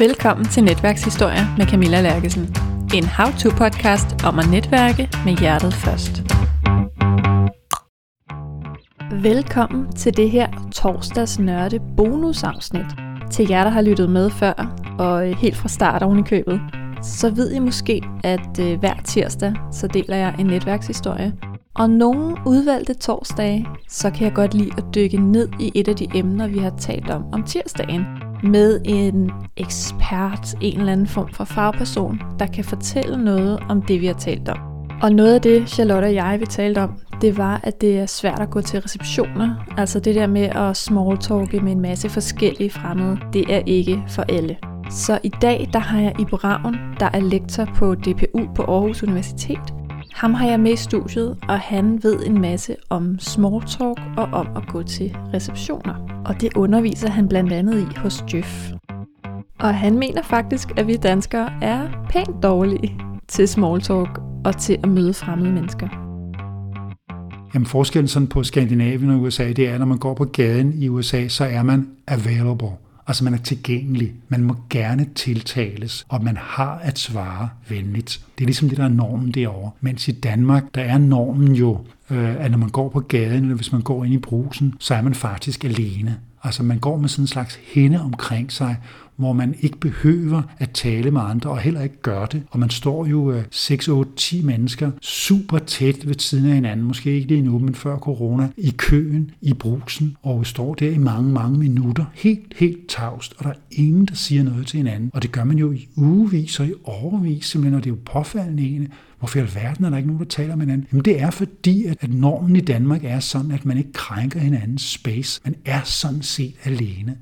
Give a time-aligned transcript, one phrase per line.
[0.00, 2.56] Velkommen til Netværkshistorie med Camilla Lærkesen.
[2.94, 6.22] En how-to-podcast om at netværke med hjertet først.
[9.22, 12.86] Velkommen til det her torsdags nørde bonusafsnit.
[13.30, 16.60] Til jer, der har lyttet med før, og helt fra start oven i købet,
[17.02, 21.32] så ved I måske, at øh, hver tirsdag, så deler jeg en netværkshistorie.
[21.74, 25.96] Og nogle udvalgte torsdage, så kan jeg godt lide at dykke ned i et af
[25.96, 28.06] de emner, vi har talt om om tirsdagen
[28.42, 34.00] med en ekspert, en eller anden form for fagperson, der kan fortælle noget om det,
[34.00, 34.58] vi har talt om.
[35.02, 38.06] Og noget af det, Charlotte og jeg vi talte om, det var, at det er
[38.06, 39.54] svært at gå til receptioner.
[39.76, 44.22] Altså det der med at smalltalke med en masse forskellige fremmede, det er ikke for
[44.22, 44.56] alle.
[44.90, 49.02] Så i dag, der har jeg i Ravn, der er lektor på DPU på Aarhus
[49.02, 49.77] Universitet.
[50.18, 54.24] Ham har jeg med i studiet, og han ved en masse om small talk og
[54.24, 56.22] om at gå til receptioner.
[56.24, 58.70] Og det underviser han blandt andet i hos Jeff.
[59.58, 64.78] Og han mener faktisk, at vi danskere er pænt dårlige til small talk og til
[64.82, 65.88] at møde fremmede mennesker.
[67.54, 70.72] Jamen forskellen sådan på Skandinavien og USA, det er, at når man går på gaden
[70.82, 72.87] i USA, så er man available.
[73.08, 78.20] Altså man er tilgængelig, man må gerne tiltales, og man har at svare venligt.
[78.38, 79.70] Det er ligesom det, der er normen derovre.
[79.80, 81.78] Mens i Danmark, der er normen jo,
[82.10, 84.94] øh, at når man går på gaden, eller hvis man går ind i brusen, så
[84.94, 86.16] er man faktisk alene.
[86.42, 88.76] Altså man går med sådan en slags hende omkring sig,
[89.18, 92.42] hvor man ikke behøver at tale med andre, og heller ikke gør det.
[92.50, 97.14] Og man står jo 6, 8, 10 mennesker super tæt ved siden af hinanden, måske
[97.14, 101.32] ikke lige nu, men før corona, i køen, i brusen, og står der i mange,
[101.32, 105.10] mange minutter, helt, helt tavst, og der er ingen, der siger noget til hinanden.
[105.14, 108.00] Og det gør man jo i ugevis og i overvis, simpelthen, og det er jo
[108.04, 108.88] påfaldende ene.
[109.18, 110.86] Hvorfor i alverden er der ikke nogen, der taler med hinanden?
[110.92, 114.82] Jamen det er fordi, at normen i Danmark er sådan, at man ikke krænker hinandens
[114.82, 115.40] space.
[115.44, 117.16] Man er sådan set alene.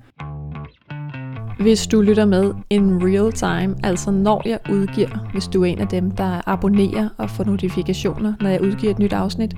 [1.61, 5.79] Hvis du lytter med in real time, altså når jeg udgiver, hvis du er en
[5.79, 9.55] af dem, der abonnerer og får notifikationer, når jeg udgiver et nyt afsnit,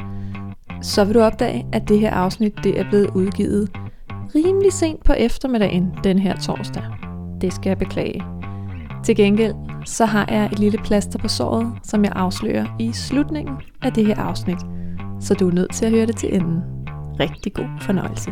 [0.83, 3.71] så vil du opdage, at det her afsnit det er blevet udgivet
[4.35, 6.83] rimelig sent på eftermiddagen den her torsdag.
[7.41, 8.25] Det skal jeg beklage.
[9.05, 13.57] Til gengæld så har jeg et lille plaster på såret, som jeg afslører i slutningen
[13.83, 14.59] af det her afsnit,
[15.21, 16.61] så du er nødt til at høre det til enden.
[17.21, 18.31] Rigtig god fornøjelse.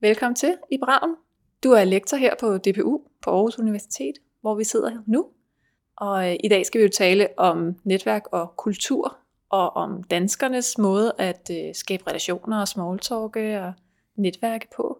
[0.00, 1.31] Velkommen til i Braun.
[1.64, 5.26] Du er lektor her på DPU på Aarhus Universitet, hvor vi sidder nu.
[5.96, 9.16] Og øh, i dag skal vi jo tale om netværk og kultur,
[9.50, 13.72] og om danskernes måde at øh, skabe relationer og smalltalke og
[14.16, 14.98] netværke på.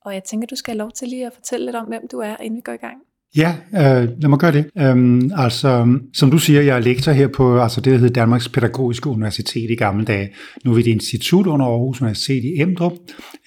[0.00, 2.18] Og jeg tænker, du skal have lov til lige at fortælle lidt om, hvem du
[2.18, 3.02] er, inden vi går i gang.
[3.36, 4.64] Ja, øh, lad mig gøre det.
[4.78, 8.48] Øhm, altså, som du siger, jeg er lektor her på altså det, der hedder Danmarks
[8.48, 10.28] Pædagogiske Universitet i gamle dage.
[10.64, 12.92] Nu er vi et institut under Aarhus Universitet i Emdrup,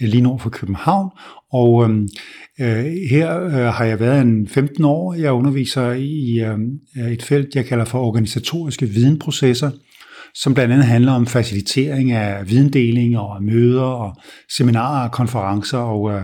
[0.01, 1.09] øh, lige nord for København.
[1.51, 2.07] Og øhm,
[2.61, 5.13] øh, her øh, har jeg været en 15 år.
[5.13, 9.71] Jeg underviser i øh, et felt, jeg kalder for organisatoriske videnprocesser
[10.35, 14.15] som blandt andet handler om facilitering af videndeling og møder og
[14.57, 16.21] seminarer og konferencer, og øh,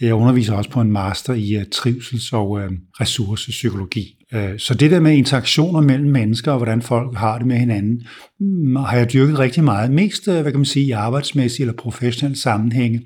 [0.00, 2.70] jeg underviser også på en master i øh, trivsels- og øh,
[3.00, 4.16] ressourcepsykologi.
[4.34, 8.02] Øh, så det der med interaktioner mellem mennesker og hvordan folk har det med hinanden,
[8.40, 9.90] mm, har jeg dyrket rigtig meget.
[9.90, 13.00] Mest, øh, hvad kan man sige, i arbejdsmæssige eller professionelle sammenhænge,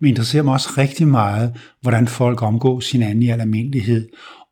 [0.00, 4.08] men interesserer mig også rigtig meget, hvordan folk omgås hinanden i al almindelighed,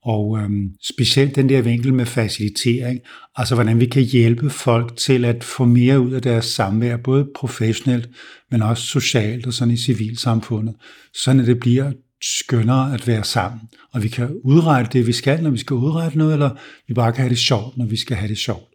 [0.06, 3.00] og øhm, specielt den der vinkel med facilitering,
[3.36, 7.28] altså hvordan vi kan hjælpe folk til at få mere ud af deres samvær, både
[7.34, 8.08] professionelt,
[8.50, 10.74] men også socialt og sådan i civilsamfundet,
[11.14, 13.60] sådan at det bliver skønnere at være sammen.
[13.92, 16.50] Og vi kan udrette det, vi skal, når vi skal udrette noget, eller
[16.88, 18.68] vi bare kan have det sjovt, når vi skal have det sjovt.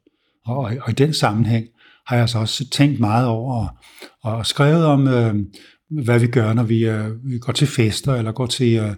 [0.46, 1.66] Og, og, og i den sammenhæng
[2.08, 3.68] har jeg altså også tænkt meget over
[4.24, 5.36] og, og skrevet om, øh,
[5.90, 8.96] hvad vi gør, når vi, øh, vi går til fester, eller går til øh,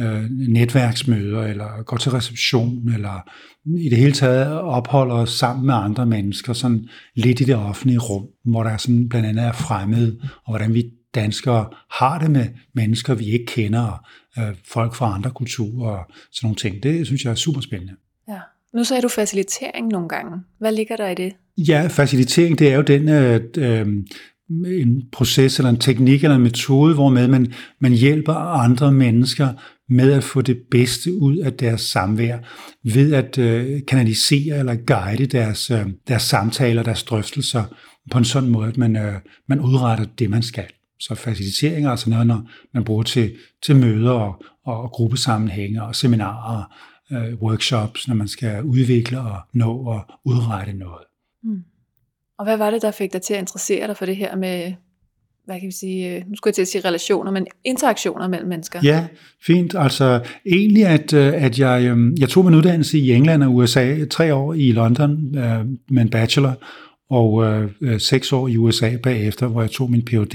[0.00, 3.30] øh, netværksmøder, eller går til reception, eller
[3.78, 7.98] i det hele taget opholder os sammen med andre mennesker, sådan lidt i det offentlige
[7.98, 10.84] rum, hvor der sådan blandt andet er fremmed, og hvordan vi
[11.14, 14.06] danskere har det med mennesker, vi ikke kender,
[14.38, 16.82] øh, folk fra andre kulturer og sådan nogle ting.
[16.82, 17.92] Det synes jeg er super spændende.
[18.28, 18.38] Ja.
[18.74, 20.36] Nu sagde du facilitering nogle gange.
[20.58, 21.32] Hvad ligger der i det?
[21.58, 23.86] Ja, facilitering, det er jo den øh, øh,
[24.80, 29.48] en proces eller en teknik eller en metode, hvor man, man hjælper andre mennesker
[29.90, 32.38] med at få det bedste ud af deres samvær,
[32.84, 37.64] ved at øh, kanalisere eller guide deres, øh, deres samtaler, deres drøftelser
[38.10, 39.14] på en sådan måde, at man, øh,
[39.48, 40.66] man udretter det, man skal.
[41.00, 45.96] Så facilitering er altså noget, når man bruger til, til møder og, og gruppesammenhænge og
[45.96, 46.64] seminarer,
[47.12, 51.04] øh, workshops, når man skal udvikle og nå og udrette noget.
[51.42, 51.62] Mm.
[52.38, 54.72] Og hvad var det, der fik dig til at interessere dig for det her med
[55.50, 58.48] hvad kan vi sige, øh, nu skulle jeg til at sige relationer, men interaktioner mellem
[58.48, 58.80] mennesker.
[58.82, 59.06] Ja,
[59.46, 59.74] fint.
[59.78, 64.04] Altså egentlig, at, øh, at jeg, øhm, jeg tog min uddannelse i England og USA,
[64.04, 66.54] tre år i London øh, med en bachelor,
[67.10, 67.44] og
[67.80, 70.34] øh, seks år i USA bagefter, hvor jeg tog min Ph.D.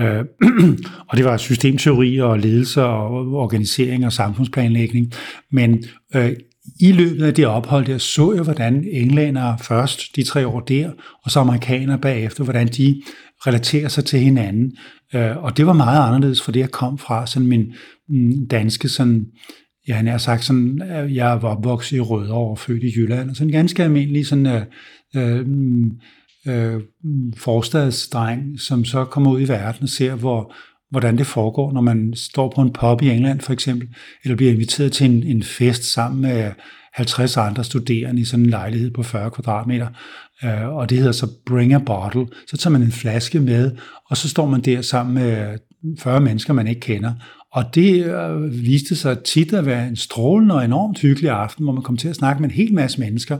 [0.00, 0.24] Øh,
[1.08, 5.12] og det var systemteori og ledelse og organisering og samfundsplanlægning.
[5.50, 5.84] Men
[6.14, 6.32] øh,
[6.80, 10.90] i løbet af det ophold der, så jeg, hvordan englænder først, de tre år der,
[11.24, 13.02] og så amerikanere bagefter, hvordan de
[13.46, 14.76] relaterer sig til hinanden.
[15.14, 17.72] Øh, og det var meget anderledes for det, jeg kom fra, sådan min
[18.08, 19.26] mm, danske, sådan,
[19.88, 23.30] ja, han har sagt sådan, øh, jeg var opvokset i Rødovre og født i Jylland,
[23.30, 24.62] og sådan en ganske almindelig sådan, øh,
[25.16, 25.90] øh, mm,
[26.48, 30.54] øh, mm, forstadsdreng, som så kommer ud i verden og ser, hvor,
[30.90, 33.88] hvordan det foregår, når man står på en pub i England for eksempel,
[34.24, 36.52] eller bliver inviteret til en, en fest sammen med
[36.96, 39.86] 50 andre studerende i sådan en lejlighed på 40 kvadratmeter,
[40.44, 42.26] øh, og det hedder så Bring a Bottle.
[42.46, 43.70] Så tager man en flaske med,
[44.10, 45.58] og så står man der sammen med
[45.98, 47.12] 40 mennesker, man ikke kender.
[47.52, 51.72] Og det øh, viste sig tit at være en strålende og enormt hyggelig aften, hvor
[51.72, 53.38] man kom til at snakke med en hel masse mennesker.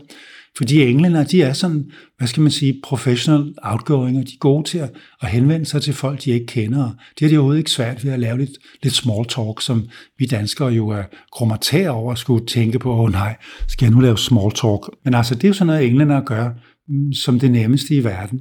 [0.56, 4.64] Fordi englænder, de er sådan, hvad skal man sige, professional outgoing, og de er gode
[4.64, 4.90] til at,
[5.22, 6.90] at henvende sig til folk, de ikke kender.
[7.18, 8.50] Det er de overhovedet ikke svært ved at lave lidt,
[8.82, 9.88] lidt small talk, som
[10.18, 13.36] vi danskere jo er kromatære over at skulle tænke på, åh oh, nej,
[13.68, 14.80] skal jeg nu lave small talk?
[15.04, 16.50] Men altså, det er jo sådan noget, englænder gør
[16.88, 18.40] mm, som det nemmeste i verden.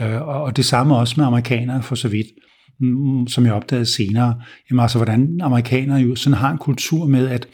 [0.00, 2.26] Øh, og det samme også med amerikanere for så vidt
[2.80, 4.34] mm, som jeg opdagede senere.
[4.70, 7.46] Jamen altså, hvordan amerikanere jo sådan har en kultur med, at,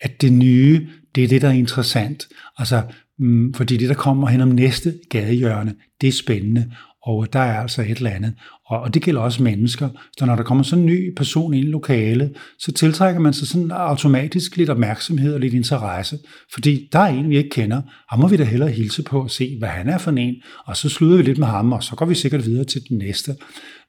[0.00, 2.28] at det nye, det er det, der er interessant.
[2.58, 2.82] Altså,
[3.18, 6.72] Mm, fordi det, der kommer hen om næste gadehjørne, det er spændende,
[7.02, 8.34] og der er altså et eller andet.
[8.66, 9.88] Og, og det gælder også mennesker.
[10.18, 13.48] Så når der kommer sådan en ny person ind i lokalet, så tiltrækker man sig
[13.48, 16.18] sådan automatisk lidt opmærksomhed og lidt interesse.
[16.52, 17.82] Fordi der er en, vi ikke kender.
[18.10, 20.34] Ham må vi da hellere hilse på og se, hvad han er for en.
[20.66, 22.98] Og så slutter vi lidt med ham, og så går vi sikkert videre til den
[22.98, 23.36] næste.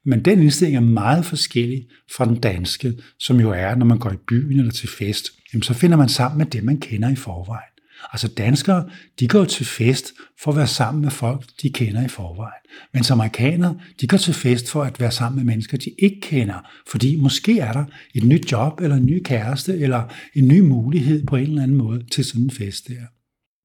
[0.08, 4.12] Men den indstilling er meget forskellig fra den danske, som jo er, når man går
[4.12, 5.32] i byen eller til fest.
[5.54, 7.72] Jamen, så finder man sammen med det, man kender i forvejen.
[8.14, 8.90] Altså danskere,
[9.20, 10.14] de går til fest
[10.44, 12.62] for at være sammen med folk, de kender i forvejen.
[12.94, 16.70] Mens amerikanere, de går til fest for at være sammen med mennesker, de ikke kender.
[16.92, 21.26] Fordi måske er der et nyt job, eller en ny kæreste, eller en ny mulighed
[21.26, 23.06] på en eller anden måde til sådan en fest der.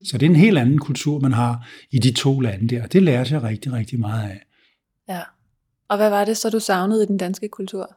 [0.05, 2.87] Så det er en helt anden kultur, man har i de to lande der.
[2.87, 4.43] Det lærer jeg rigtig, rigtig meget af.
[5.09, 5.21] Ja.
[5.93, 7.97] Og hvad var det så, du savnede i den danske kultur?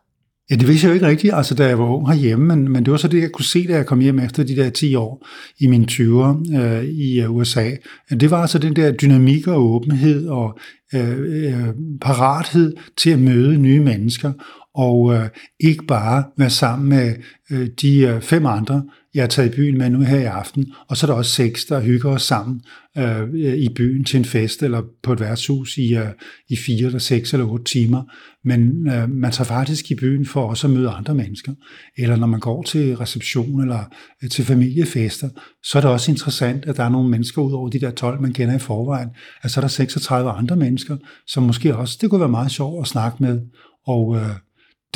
[0.49, 2.85] Ja, det vidste jeg jo ikke rigtigt, altså da jeg var ung herhjemme, men, men
[2.85, 4.95] det var så det, jeg kunne se, da jeg kom hjem efter de der 10
[4.95, 5.27] år
[5.59, 7.71] i mine 20'er øh, i øh, USA.
[8.09, 10.59] Det var altså den der dynamik og åbenhed og
[10.95, 11.67] øh, øh,
[12.01, 14.31] parathed til at møde nye mennesker,
[14.75, 17.15] og øh, ikke bare være sammen med
[17.51, 18.83] øh, de øh, fem andre,
[19.15, 21.31] jeg har taget i byen med nu her i aften, og så er der også
[21.31, 22.61] seks, der hygger os sammen
[22.97, 26.07] øh, i byen til en fest eller på et værtshus i, øh,
[26.49, 28.03] i fire eller seks eller otte timer.
[28.43, 31.53] Men øh, man tager faktisk i byen for også at møde andre mennesker.
[31.97, 33.79] Eller når man går til reception eller
[34.23, 35.29] øh, til familiefester,
[35.63, 38.21] så er det også interessant, at der er nogle mennesker ud over de der 12,
[38.21, 39.09] man kender i forvejen.
[39.43, 40.97] Altså er der 36 andre mennesker,
[41.27, 43.41] som måske også, det kunne være meget sjovt at snakke med.
[43.87, 44.29] Og øh,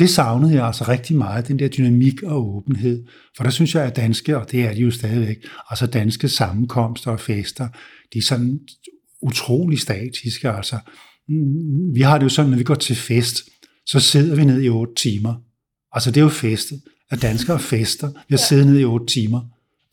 [0.00, 3.04] det savnede jeg altså rigtig meget, den der dynamik og åbenhed.
[3.36, 5.36] For der synes jeg, at danske, og det er de jo stadigvæk,
[5.70, 7.68] altså danske sammenkomster og fester,
[8.12, 8.60] de er sådan
[9.22, 10.50] utrolig statiske.
[10.50, 10.78] Altså,
[11.94, 13.36] vi har det jo sådan, når vi går til fest,
[13.86, 15.34] så sidder vi ned i otte timer.
[15.92, 16.74] Altså det er jo feste,
[17.10, 18.08] at danskere fester.
[18.08, 18.46] Vi har ja.
[18.48, 19.40] siddet ned i otte timer.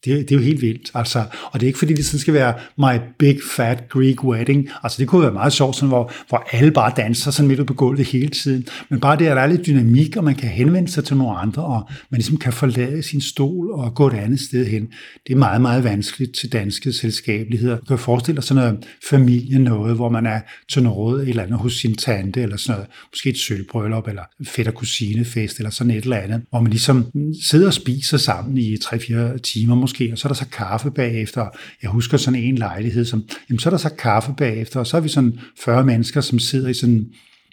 [0.06, 0.92] Det, det er jo helt vildt.
[0.94, 4.70] Altså, og det er ikke fordi, det sådan skal være my big fat Greek wedding.
[4.84, 7.74] Altså det kunne være meget sjovt, sådan, hvor, hvor alle bare danser sådan midt på
[7.74, 8.68] gulvet hele tiden.
[8.90, 11.38] Men bare det, at der er lidt dynamik, og man kan henvende sig til nogle
[11.38, 14.88] andre, og man ligesom kan forlade sin stol og gå et andet sted hen.
[15.28, 17.78] Det er meget, meget vanskeligt til danske selskabeligheder.
[17.78, 20.40] Du kan forestille dig sådan noget familie noget, hvor man er
[20.72, 24.24] til noget et eller andet hos sin tante, eller sådan noget, måske et sølvbrøllup, eller
[24.44, 27.06] fætter kusinefest, eller sådan et eller andet, hvor man ligesom
[27.44, 31.48] sidder og spiser sammen i 3-4 timer måske, og så er der så kaffe bagefter.
[31.82, 34.98] Jeg husker sådan en lejlighed, som, jamen, så er der så kaffe bagefter, og så
[34.98, 37.06] er vi sådan 40 mennesker, som sidder i sådan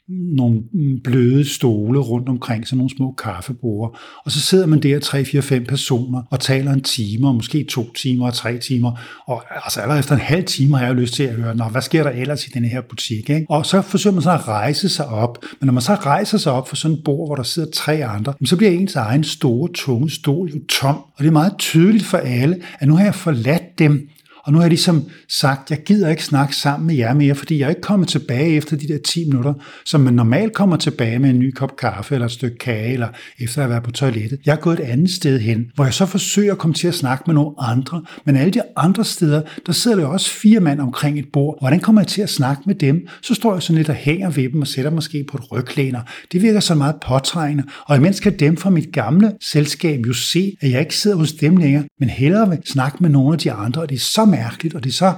[0.09, 0.63] nogle
[1.05, 3.99] bløde stole rundt omkring, sådan nogle små kaffebord.
[4.25, 7.65] Og så sidder man der, tre, fire, fem personer, og taler en time, og måske
[7.71, 8.93] to timer og tre timer.
[9.27, 11.83] Og altså allerede efter en halv time har jeg lyst til at høre, Nå, hvad
[11.83, 13.31] sker der ellers i den her butik?
[13.31, 13.47] Ikke?
[13.49, 15.45] Og så forsøger man så at rejse sig op.
[15.61, 18.05] Men når man så rejser sig op for sådan et bord, hvor der sidder tre
[18.05, 20.97] andre, så bliver ens egen store, tunge stol jo tom.
[20.97, 24.09] Og det er meget tydeligt for alle, at nu har jeg forladt dem,
[24.45, 27.59] og nu har jeg ligesom sagt, jeg gider ikke snakke sammen med jer mere, fordi
[27.59, 31.19] jeg er ikke kommet tilbage efter de der 10 minutter, som man normalt kommer tilbage
[31.19, 33.09] med en ny kop kaffe eller et stykke kage, eller
[33.39, 34.39] efter at have været på toilettet.
[34.47, 36.95] Jeg er gået et andet sted hen, hvor jeg så forsøger at komme til at
[36.95, 40.81] snakke med nogle andre, men alle de andre steder, der sidder der også fire mand
[40.81, 41.57] omkring et bord.
[41.61, 43.07] Hvordan kommer jeg til at snakke med dem?
[43.23, 46.01] Så står jeg sådan lidt og hænger ved dem og sætter måske på et ryglæner.
[46.33, 50.57] Det virker så meget påtrængende, og imens kan dem fra mit gamle selskab jo se,
[50.61, 53.53] at jeg ikke sidder hos dem længere, men hellere vil snakke med nogle af de
[53.53, 55.13] andre, og det er så mærkeligt, og det er så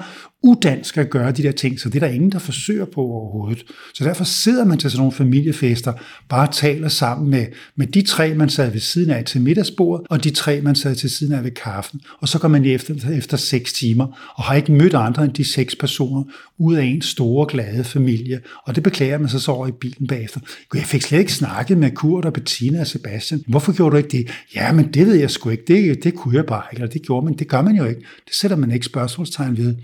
[0.47, 3.65] udansk at gøre de der ting, så det er der ingen, der forsøger på overhovedet.
[3.95, 5.93] Så derfor sidder man til sådan nogle familiefester,
[6.29, 10.25] bare taler sammen med, med de tre, man sad ved siden af til middagsbordet, og
[10.25, 12.00] de tre, man sad til siden af ved kaffen.
[12.21, 15.33] Og så går man lige efter, efter seks timer, og har ikke mødt andre end
[15.33, 16.23] de seks personer,
[16.59, 18.41] ud af en store, glade familie.
[18.67, 20.41] Og det beklager man sig så over i bilen bagefter.
[20.75, 23.45] Jeg fik slet ikke snakket med Kurt og Bettina og Sebastian.
[23.49, 24.31] Hvorfor gjorde du ikke det?
[24.55, 25.65] Ja, men det ved jeg sgu ikke.
[25.67, 27.35] Det, det kunne jeg bare ikke, eller det gjorde man.
[27.35, 28.00] Det gør man jo ikke.
[28.00, 29.75] Det sætter man ikke spørgsmålstegn ved.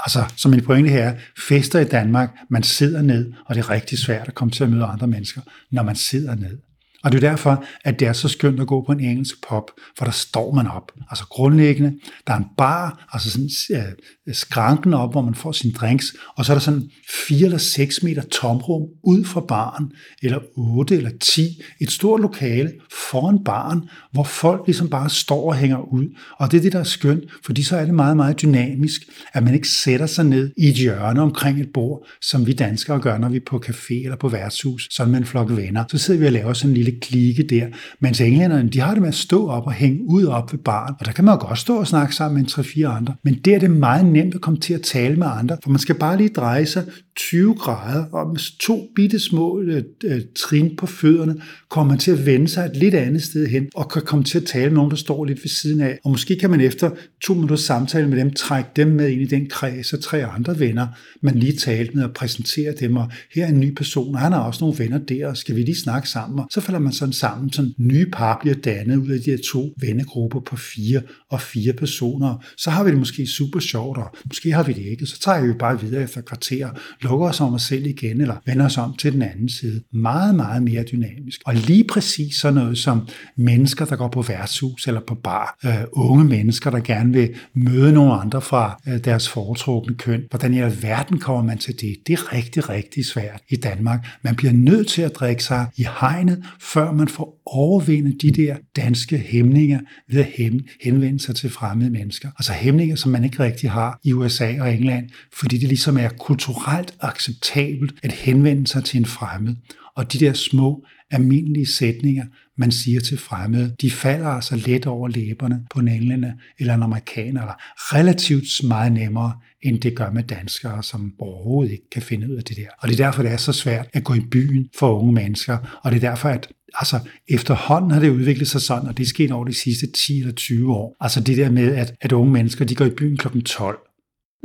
[0.00, 1.16] Altså, som min pointe her,
[1.48, 4.70] fester i Danmark, man sidder ned, og det er rigtig svært at komme til at
[4.70, 6.58] møde andre mennesker, når man sidder ned.
[7.06, 9.70] Og det er derfor, at det er så skønt at gå på en engelsk pop,
[9.98, 10.92] for der står man op.
[11.10, 11.92] Altså grundlæggende,
[12.26, 16.44] der er en bar, altså sådan øh, skranken op, hvor man får sine drinks, og
[16.44, 16.90] så er der sådan
[17.28, 22.72] 4 eller 6 meter tomrum ud fra baren, eller 8 eller 10, et stort lokale
[23.10, 26.16] foran baren, hvor folk ligesom bare står og hænger ud.
[26.38, 29.00] Og det er det, der er skønt, fordi så er det meget, meget dynamisk,
[29.32, 33.00] at man ikke sætter sig ned i et hjørne omkring et bord, som vi danskere
[33.00, 35.84] gør, når vi er på café eller på værtshus, sådan med en flok venner.
[35.90, 37.66] Så sidder vi og laver sådan en lille klikke der,
[38.00, 40.94] mens englænderne, de har det med at stå op og hænge ud op ved baren,
[41.00, 43.34] og der kan man jo godt stå og snakke sammen med en 3-4 andre, men
[43.34, 45.94] der er det meget nemt at komme til at tale med andre, for man skal
[45.94, 46.84] bare lige dreje sig
[47.16, 51.36] 20 grader, og med to bitte små øh, øh, trin på fødderne,
[51.70, 54.38] kommer man til at vende sig et lidt andet sted hen, og kan komme til
[54.38, 55.98] at tale med nogen, der står lidt ved siden af.
[56.04, 56.90] Og måske kan man efter
[57.24, 60.58] to minutters samtale med dem, trække dem med ind i den kreds af tre andre
[60.58, 60.86] venner,
[61.20, 64.32] man lige talte med og præsentere dem, og her er en ny person, og han
[64.32, 66.38] har også nogle venner der, og skal vi lige snakke sammen?
[66.38, 69.38] Og så falder man sådan sammen, sådan nye par bliver dannet ud af de her
[69.52, 72.44] to vennegrupper på fire og fire personer.
[72.56, 75.06] Så har vi det måske super sjovt, og måske har vi det ikke.
[75.06, 76.68] Så tager vi bare videre efter kvarter,
[77.00, 79.82] lukker os om os selv igen, eller vender os om til den anden side.
[79.92, 81.40] Meget, meget mere dynamisk.
[81.46, 85.84] Og lige præcis sådan noget som mennesker, der går på værtshus eller på bar, øh,
[85.92, 90.22] unge mennesker, der gerne vil møde nogle andre fra øh, deres foretrukne køn.
[90.30, 91.96] Hvordan i alverden kommer man til det?
[92.06, 94.06] Det er rigtig, rigtig svært i Danmark.
[94.22, 98.56] Man bliver nødt til at drikke sig i hegnet, før man får overvindet de der
[98.76, 100.32] danske hæmninger ved at
[100.80, 102.28] henvende sig til fremmede mennesker.
[102.38, 106.08] Altså hæmninger, som man ikke rigtig har i USA og England, fordi det ligesom er
[106.08, 109.54] kulturelt acceptabelt at henvende sig til en fremmed.
[109.96, 112.24] Og de der små, almindelige sætninger,
[112.58, 116.82] man siger til fremmede, de falder altså let over læberne på en englænder eller en
[116.82, 117.54] amerikaner, eller
[117.96, 119.32] relativt meget nemmere,
[119.62, 122.68] end det gør med danskere, som overhovedet ikke kan finde ud af det der.
[122.78, 125.80] Og det er derfor, det er så svært at gå i byen for unge mennesker,
[125.82, 126.98] og det er derfor, at altså
[127.28, 130.32] efterhånden har det udviklet sig sådan, og det er sket over de sidste 10 eller
[130.32, 130.96] 20 år.
[131.00, 133.40] Altså det der med, at, at unge mennesker, de går i byen kl.
[133.40, 133.78] 12,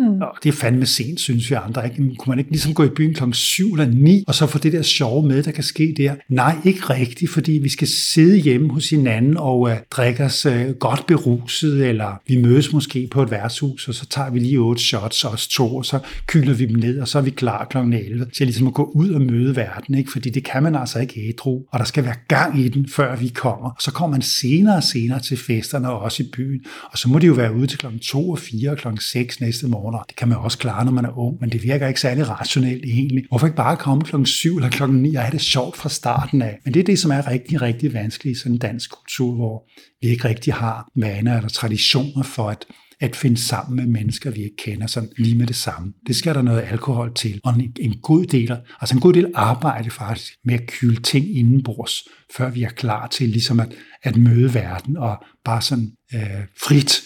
[0.01, 0.21] Mm.
[0.21, 1.85] Og det er fandme sent, synes vi andre.
[1.85, 1.95] Ikke?
[1.97, 4.73] Kunne man ikke ligesom gå i byen klokken 7 eller 9, og så få det
[4.73, 6.15] der sjove med, der kan ske der?
[6.29, 10.69] Nej, ikke rigtigt, fordi vi skal sidde hjemme hos hinanden og uh, drikke os uh,
[10.79, 14.83] godt beruset, eller vi mødes måske på et værtshus, og så tager vi lige otte
[14.83, 17.93] shots, os to, og så kyler vi dem ned, og så er vi klar klokken
[17.93, 20.11] 11 til ligesom at gå ud og møde verden, ikke?
[20.11, 23.15] fordi det kan man altså ikke ædru, og der skal være gang i den, før
[23.15, 23.75] vi kommer.
[23.79, 26.59] Så kommer man senere og senere til festerne, og også i byen,
[26.91, 29.41] og så må det jo være ude til klokken 2 og 4 og klokken 6
[29.41, 30.05] næste morgen, morgener.
[30.07, 32.85] Det kan man også klare, når man er ung, men det virker ikke særlig rationelt
[32.85, 33.25] egentlig.
[33.29, 36.41] Hvorfor ikke bare komme klokken 7 eller klokken 9 og have det sjovt fra starten
[36.41, 36.59] af?
[36.65, 39.69] Men det er det, som er rigtig, rigtig vanskeligt i sådan en dansk kultur, hvor
[40.01, 42.65] vi ikke rigtig har vaner eller traditioner for at
[43.01, 45.93] at finde sammen med mennesker, vi ikke kender, som lige med det samme.
[46.07, 49.31] Det skal der noget alkohol til, og en, en god del, altså en god del
[49.35, 52.07] arbejde faktisk med at kyle ting indenbords,
[52.37, 57.01] før vi er klar til ligesom at, at møde verden og bare sådan øh, frit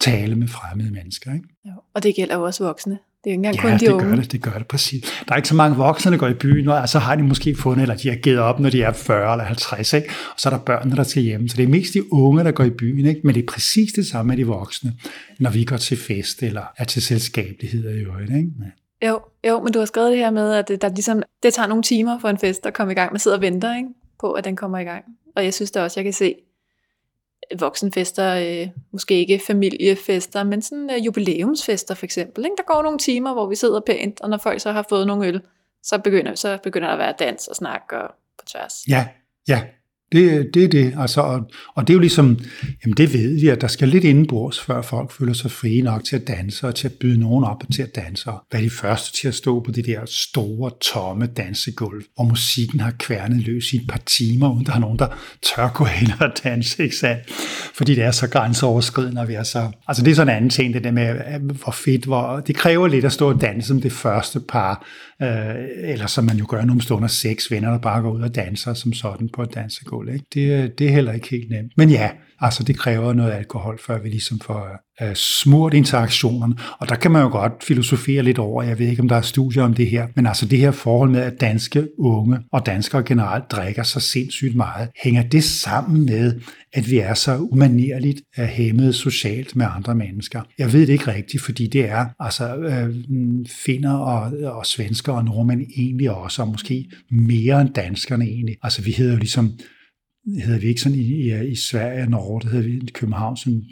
[0.00, 1.32] tale med fremmede mennesker.
[1.32, 1.48] Ikke?
[1.64, 2.98] Ja, og det gælder jo også voksne.
[3.24, 4.08] Det er ikke engang ja, kun de det unge.
[4.08, 5.04] gør det, det gør det præcis.
[5.28, 7.56] Der er ikke så mange voksne, der går i byen, og så har de måske
[7.56, 10.08] fundet, eller de har givet op, når de er 40 eller 50, ikke?
[10.08, 11.48] og så er der børnene, der skal hjem.
[11.48, 13.20] Så det er mest de unge, der går i byen, ikke?
[13.24, 14.92] men det er præcis det samme med de voksne,
[15.38, 18.30] når vi går til fest, eller er til selskabelighed i øvrigt.
[18.30, 18.50] Ikke?
[19.02, 19.08] Ja.
[19.08, 21.66] Jo, jo, men du har skrevet det her med, at det, der ligesom, det tager
[21.68, 23.12] nogle timer for en fest at komme i gang.
[23.12, 23.88] Man sidder og venter ikke?
[24.20, 25.04] på, at den kommer i gang.
[25.36, 26.34] Og jeg synes da også, jeg kan se,
[27.58, 32.44] voksenfester, øh, måske ikke familiefester, men sådan øh, jubilæumsfester for eksempel.
[32.44, 32.56] Ikke?
[32.56, 35.26] Der går nogle timer, hvor vi sidder pænt, og når folk så har fået nogle
[35.26, 35.40] øl,
[35.82, 38.74] så begynder, så begynder der at være dans og snak og på tværs.
[38.88, 39.08] Ja,
[39.48, 39.62] ja,
[40.12, 42.38] det, det er det, altså, og, og det er jo ligesom,
[42.84, 46.04] jamen det ved vi, at der skal lidt indenbords, før folk føler sig frie nok
[46.04, 48.62] til at danse, og til at byde nogen op og til at danse, og være
[48.62, 53.46] de første til at stå på det der store, tomme dansegulv, hvor musikken har kværnet
[53.46, 55.08] løs i et par timer, uden der er nogen, der
[55.42, 57.22] tør gå hen og danse, ikke sandt?
[57.74, 59.70] Fordi det er så grænseoverskridende at være så...
[59.88, 62.40] Altså det er sådan en anden ting, det der med, hvor fedt, hvor...
[62.40, 64.86] Det kræver lidt at stå og danse som det første par,
[65.22, 68.10] øh, eller som man jo gør når man står under seks venner, der bare går
[68.10, 70.24] ud og danser som sådan på et dansegulv, ikke?
[70.34, 71.72] Det, det er heller ikke helt nemt.
[71.76, 72.10] Men ja,
[72.40, 74.68] altså det kræver noget alkohol, før vi ligesom får
[75.02, 76.54] uh, smurt interaktionerne.
[76.78, 79.20] Og der kan man jo godt filosofere lidt over, jeg ved ikke, om der er
[79.20, 83.02] studier om det her, men altså det her forhold med, at danske unge og danskere
[83.02, 86.40] generelt drikker så sindssygt meget, hænger det sammen med,
[86.72, 90.42] at vi er så umanerligt uh, hæmmet socialt med andre mennesker?
[90.58, 95.12] Jeg ved det ikke rigtigt, fordi det er altså øh, uh, finner og, og svensker
[95.12, 98.56] og nordmænd egentlig også, og måske mere end danskerne egentlig.
[98.62, 99.52] Altså vi hedder jo ligesom
[100.44, 103.36] hedder vi ikke sådan i, i, i Sverige og Norge, det hedder vi i København,
[103.36, 103.62] sådan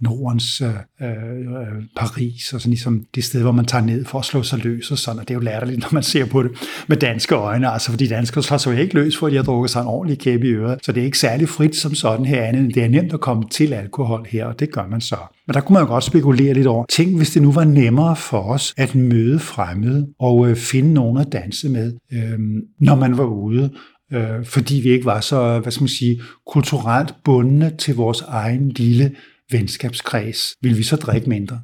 [0.00, 0.68] Nordens øh,
[1.08, 4.64] øh, Paris, og sådan ligesom det sted, hvor man tager ned for at slå sig
[4.64, 6.50] løs og sådan, og det er jo latterligt, når man ser på det
[6.88, 9.44] med danske øjne, altså fordi danskere slår sig jo ikke løs, for at de har
[9.44, 12.26] drukket sig en ordentlig kæbe i øret, så det er ikke særlig frit som sådan
[12.26, 15.16] her andet, det er nemt at komme til alkohol her, og det gør man så.
[15.46, 18.16] Men der kunne man jo godt spekulere lidt over, tænk hvis det nu var nemmere
[18.16, 22.38] for os at møde fremmede og øh, finde nogen at danse med, øh,
[22.80, 23.70] når man var ude,
[24.14, 28.68] øh, fordi vi ikke var så, hvad skal man sige, kulturelt bundne til vores egen
[28.68, 29.16] lille
[29.50, 31.60] venskabskreds, vil vi så drikke mindre.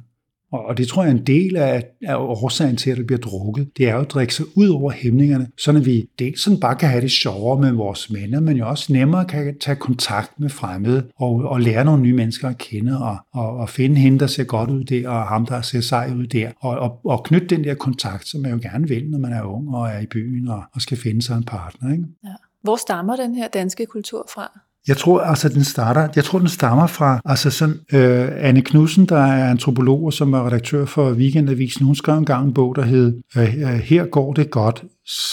[0.51, 3.77] Og det tror jeg er en del af, af årsagen til, at det bliver drukket.
[3.77, 6.89] Det er jo at drikke sig ud over hæmningerne, så vi dels sådan bare kan
[6.89, 11.03] have det sjovere med vores venner, men jo også nemmere kan tage kontakt med fremmede
[11.15, 14.43] og, og lære nogle nye mennesker at kende og, og, og finde hende, der ser
[14.43, 16.51] godt ud der, og ham, der ser sej ud der.
[16.59, 19.43] Og, og, og knytte den der kontakt, som man jo gerne vil, når man er
[19.43, 21.91] ung og er i byen og, og skal finde sig en partner.
[21.91, 22.03] Ikke?
[22.23, 22.33] Ja.
[22.61, 24.59] Hvor stammer den her danske kultur fra?
[24.87, 29.05] Jeg tror altså, den starter, jeg tror, den stammer fra, altså sådan, øh, Anne Knudsen,
[29.05, 32.75] der er antropolog og som er redaktør for Weekendavisen, hun skrev en gang en bog,
[32.75, 33.43] der hed øh,
[33.83, 34.83] Her går det godt,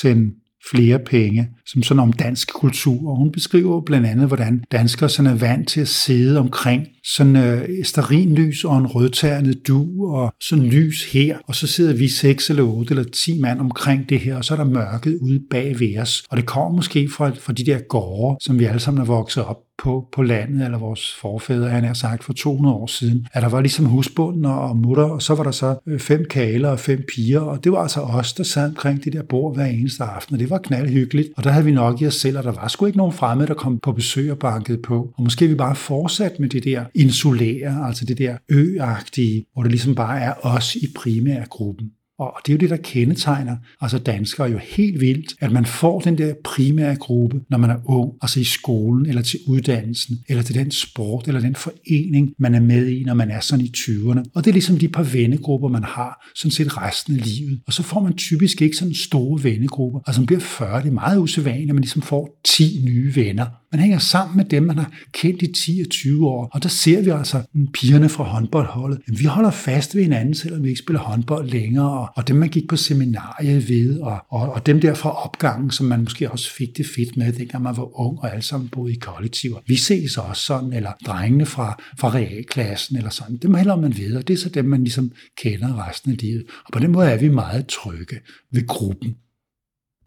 [0.00, 0.33] send
[0.71, 3.11] flere penge, som sådan om dansk kultur.
[3.11, 7.37] Og hun beskriver blandt andet, hvordan danskere sådan er vant til at sidde omkring sådan
[7.37, 11.38] øh, lys og en rødternet du og sådan lys her.
[11.45, 14.55] Og så sidder vi seks eller otte eller ti mand omkring det her, og så
[14.55, 16.23] er der mørket ude bag ved os.
[16.31, 19.45] Og det kommer måske fra, fra de der gårde, som vi alle sammen er vokset
[19.45, 23.43] op på, på landet, eller vores forfædre, han har sagt, for 200 år siden, at
[23.43, 26.80] der var ligesom husbunden og mutter, og så var der så øh, fem kaler og
[26.80, 30.04] fem piger, og det var altså os, der sad omkring det der bord hver eneste
[30.04, 32.52] aften, og det var knaldhyggeligt, og der havde vi nok i os selv, og der
[32.52, 35.54] var sgu ikke nogen fremmede, der kom på besøg og bankede på, og måske vi
[35.54, 40.32] bare fortsat med det der insulære, altså det der øagtige, hvor det ligesom bare er
[40.43, 41.91] os i primærgruppen.
[42.19, 46.00] Og det er jo det, der kendetegner altså danskere jo helt vildt, at man får
[46.00, 50.43] den der primære gruppe, når man er ung, altså i skolen, eller til uddannelsen, eller
[50.43, 53.73] til den sport, eller den forening, man er med i, når man er sådan i
[53.76, 54.23] 20'erne.
[54.35, 57.61] Og det er ligesom de par vennegrupper, man har, sådan set resten af livet.
[57.67, 60.00] Og så får man typisk ikke sådan store vennegrupper.
[60.07, 63.47] Altså man bliver 40, det er meget usædvanligt, at man ligesom får 10 nye venner.
[63.73, 66.50] Man hænger sammen med dem, man har kendt i 10 og 20 år.
[66.52, 67.43] Og der ser vi altså
[67.75, 69.00] pigerne fra håndboldholdet.
[69.07, 72.09] Jamen, vi holder fast ved hinanden, selvom vi ikke spiller håndbold længere.
[72.17, 75.87] Og, dem, man gik på seminariet ved, og, og, og dem der fra opgangen, som
[75.87, 78.93] man måske også fik det fedt med, dengang man var ung og alle sammen boede
[78.93, 79.59] i kollektiver.
[79.67, 83.37] Vi ses også sådan, eller drengene fra, fra realklassen, eller sådan.
[83.37, 86.45] Dem hælder man ved, og det er så dem, man ligesom kender resten af livet.
[86.65, 88.17] Og på den måde er vi meget trygge
[88.52, 89.15] ved gruppen.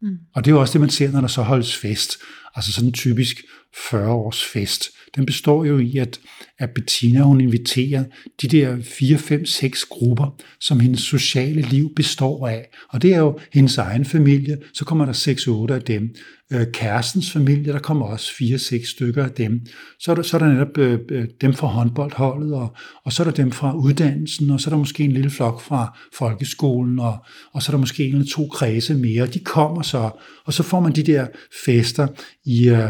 [0.01, 0.17] Mm.
[0.33, 2.17] Og det er jo også det, man ser, når der så holdes fest.
[2.55, 3.43] Altså sådan en typisk
[3.75, 4.89] 40-års fest.
[5.15, 6.19] Den består jo i, at,
[6.59, 8.03] at Bettina hun inviterer
[8.41, 12.69] de der 4, 5, 6 grupper, som hendes sociale liv består af.
[12.89, 16.15] Og det er jo hendes egen familie, så kommer der 6, 8 af dem.
[16.53, 19.65] Øh, kærestens familie, der kommer også 4, 6 stykker af dem.
[19.99, 23.23] Så er der, så er der netop øh, øh, dem fra håndboldholdet, og, og så
[23.23, 26.99] er der dem fra uddannelsen, og så er der måske en lille flok fra folkeskolen,
[26.99, 29.27] og, og så er der måske en eller to kredse mere.
[29.27, 30.09] De kommer så,
[30.45, 31.27] og så får man de der
[31.65, 32.07] fester
[32.45, 32.89] i øh,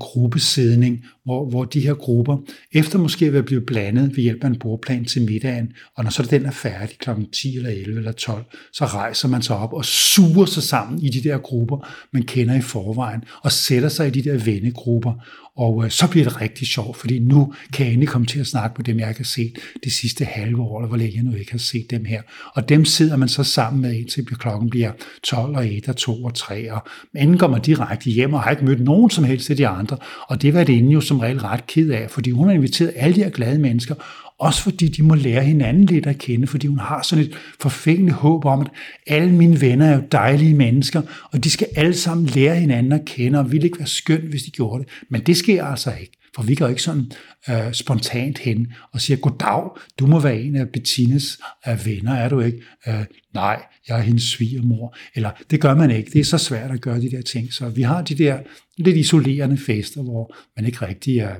[0.00, 2.36] gruppesædning, hvor, hvor de her grupper,
[2.72, 6.10] efter måske at være blevet blandet ved hjælp af en bordplan til middagen, og når
[6.10, 7.10] så den er færdig kl.
[7.32, 11.08] 10 eller 11 eller 12, så rejser man sig op og suger sig sammen i
[11.08, 15.12] de der grupper, man kender i forvejen, og sætter sig i de der vennegrupper,
[15.56, 18.46] og øh, så bliver det rigtig sjovt, fordi nu kan jeg endelig komme til at
[18.46, 21.34] snakke med dem, jeg har set det sidste halve år, eller hvor længe jeg nu
[21.34, 22.22] ikke har set dem her.
[22.54, 26.24] Og dem sidder man så sammen med, indtil klokken bliver 12 og 1 og 2
[26.24, 26.72] og 3.
[26.72, 26.82] Og
[27.16, 29.96] enden går man direkte hjem og har ikke mødt nogen som helst af de andre.
[30.28, 32.92] Og det var det inde jo som regel ret ked af, fordi hun har inviteret
[32.96, 33.94] alle de her glade mennesker,
[34.38, 38.16] også fordi de må lære hinanden lidt at kende, fordi hun har sådan et forfængeligt
[38.16, 38.70] håb om, at
[39.06, 43.04] alle mine venner er jo dejlige mennesker, og de skal alle sammen lære hinanden at
[43.04, 44.92] kende, og ville ikke være skønt, hvis de gjorde det.
[45.10, 46.18] Men det sker altså ikke.
[46.34, 47.12] For vi går ikke sådan
[47.50, 52.28] øh, spontant hen og siger, goddag, du må være en af Bettines øh, venner, er
[52.28, 52.58] du ikke?
[52.88, 54.96] Øh, nej, jeg er hendes svigermor.
[55.14, 56.10] Eller det gør man ikke.
[56.10, 57.52] Det er så svært at gøre de der ting.
[57.52, 58.38] Så vi har de der
[58.78, 61.34] lidt isolerende fester, hvor man ikke rigtig er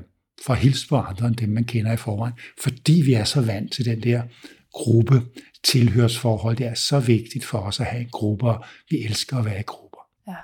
[0.45, 3.41] for at hilse på andre end dem, man kender i forvejen, fordi vi er så
[3.41, 4.21] vant til den der
[4.73, 5.21] gruppe
[5.63, 6.57] tilhørsforhold.
[6.57, 9.59] Det er så vigtigt for os at have en gruppe, og vi elsker at være
[9.59, 9.99] i grupper.
[10.27, 10.35] Ja.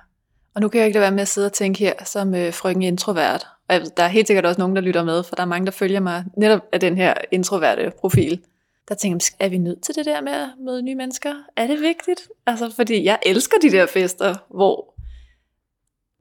[0.56, 2.54] Og nu kan jeg ikke lade være med at sidde og tænke her som øh,
[2.54, 3.48] frøken introvert.
[3.70, 5.72] Og der er helt sikkert også nogen, der lytter med, for der er mange, der
[5.72, 8.42] følger mig netop af den her introverte profil.
[8.90, 11.34] Der tænker jeg, er vi nødt til det der med at møde nye mennesker?
[11.58, 12.30] Er det vigtigt?
[12.48, 14.94] Altså, fordi jeg elsker de der fester, hvor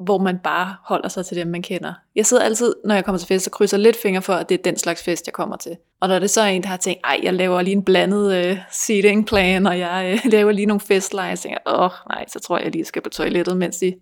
[0.04, 1.92] hvor man bare holder sig til dem, man kender.
[2.16, 4.58] Jeg sidder altid, når jeg kommer til fest, og krydser lidt fingre for, at det
[4.58, 5.76] er den slags fest, jeg kommer til.
[6.00, 8.50] Og når det så er en, der har tænkt, ej, jeg laver lige en blandet
[8.50, 12.24] uh, seating plan, og jeg uh, laver lige nogle festleje, så tænker åh, oh, nej,
[12.28, 13.94] så tror jeg, jeg lige skal på toilettet, mens de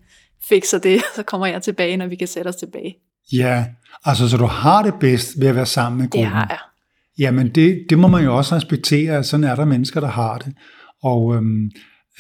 [0.48, 2.96] fikser det, så kommer jeg tilbage, når vi kan sætte os tilbage.
[3.32, 3.64] Ja,
[4.04, 6.26] altså så du har det bedst ved at være sammen med gruppen?
[6.26, 6.58] Det har jeg.
[7.18, 10.38] Jamen det, det må man jo også respektere, at sådan er der mennesker, der har
[10.38, 10.54] det.
[11.02, 11.70] Og øhm,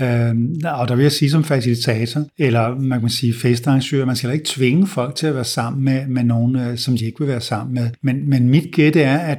[0.00, 0.34] Øh,
[0.64, 4.44] og der vil jeg sige som facilitator, eller man kan sige festarrangør, man skal ikke
[4.48, 7.40] tvinge folk til at være sammen med, med nogen, øh, som de ikke vil være
[7.40, 7.90] sammen med.
[8.02, 9.38] Men, men mit gæt er, at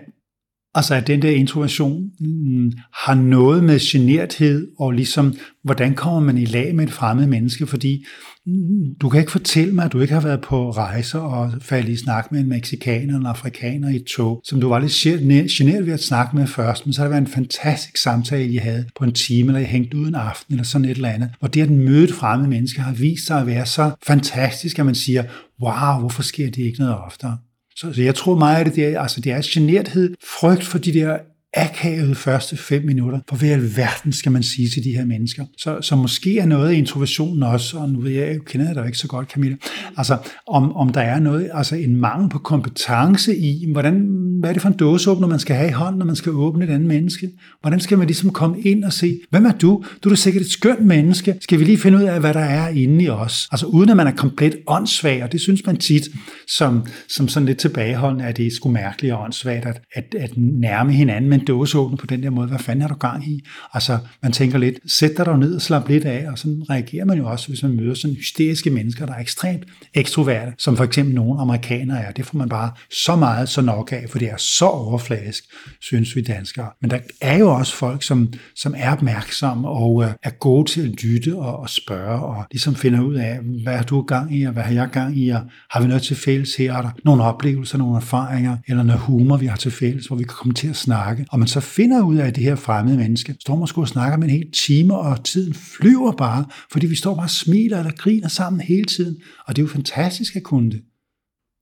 [0.80, 6.38] Altså at den der introversion mm, har noget med generthed og ligesom, hvordan kommer man
[6.38, 8.06] i lag med et fremmed menneske, fordi
[8.46, 11.90] mm, du kan ikke fortælle mig, at du ikke har været på rejser og faldet
[11.90, 15.86] i snak med en mexikaner eller afrikaner i et tog, som du var lidt generet
[15.86, 18.86] ved at snakke med først, men så har det været en fantastisk samtale, I havde
[18.98, 21.54] på en time, eller I hængt ud en aften, eller sådan et eller andet, Og
[21.54, 24.96] det at møde et fremmed menneske har vist sig at være så fantastisk, at man
[24.96, 25.24] siger,
[25.62, 27.38] wow, hvorfor sker det ikke noget oftere?
[27.80, 30.78] Så, så jeg tror meget af det, det er, altså det er generthed, frygt for
[30.78, 31.18] de der
[31.54, 33.20] akavede første fem minutter.
[33.30, 35.46] For hvad i skal man sige til de her mennesker?
[35.58, 38.76] Så, så måske er noget af introversionen også, og nu ved jeg, jeg kender jeg
[38.76, 39.56] dig ikke så godt, Camilla,
[39.98, 44.08] altså om, om der er noget, altså en mangel på kompetence i, hvordan,
[44.40, 46.66] hvad er det for en dåseåbner, man skal have i hånden, når man skal åbne
[46.66, 47.30] et andet menneske?
[47.62, 49.84] Hvordan skal man ligesom komme ind og se, hvem er du?
[50.04, 51.36] Du er da sikkert et skønt menneske.
[51.42, 53.48] Skal vi lige finde ud af, hvad der er inde i os?
[53.52, 56.04] Altså uden at man er komplet åndssvag, og det synes man tit,
[56.48, 60.32] som, som sådan lidt tilbageholdende, at det er sgu mærkeligt og åndssvagt, at, at, at
[60.38, 62.48] nærme hinanden en dåseåbne på den der måde.
[62.48, 63.46] Hvad fanden er du gang i?
[63.74, 67.18] Altså, man tænker lidt, sæt dig ned og slap lidt af, og sådan reagerer man
[67.18, 71.16] jo også, hvis man møder sådan hysteriske mennesker, der er ekstremt ekstroverte, som for eksempel
[71.16, 72.12] nogle amerikanere er.
[72.12, 72.72] Det får man bare
[73.06, 75.44] så meget så nok af, for det er så overfladisk,
[75.82, 76.70] synes vi danskere.
[76.82, 80.82] Men der er jo også folk, som, som er opmærksomme og øh, er gode til
[80.82, 84.44] at lytte og, og spørge, og ligesom finder ud af, hvad har du gang i,
[84.44, 86.74] og hvad har jeg gang i, og har vi noget til fælles her?
[86.74, 90.24] Er der nogle oplevelser, nogle erfaringer, eller noget humor, vi har til fælles, hvor vi
[90.24, 92.98] kan komme til at snakke og man så finder ud af, at det her fremmede
[92.98, 96.96] menneske står måske og snakker med en hel time, og tiden flyver bare, fordi vi
[96.96, 99.22] står bare og smiler eller griner sammen hele tiden.
[99.48, 100.84] Og det er jo fantastisk at kunne det.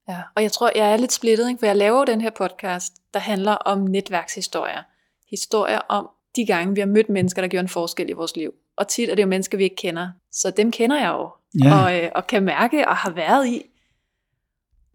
[0.09, 1.59] Ja, og jeg tror, jeg er lidt splittet, ikke?
[1.59, 4.81] for jeg laver den her podcast, der handler om netværkshistorier.
[5.29, 8.51] Historier om de gange, vi har mødt mennesker, der gjorde en forskel i vores liv.
[8.77, 10.09] Og tit er det jo mennesker, vi ikke kender.
[10.31, 11.29] Så dem kender jeg jo,
[11.63, 11.83] ja.
[11.83, 13.61] og, øh, og kan mærke og har været i.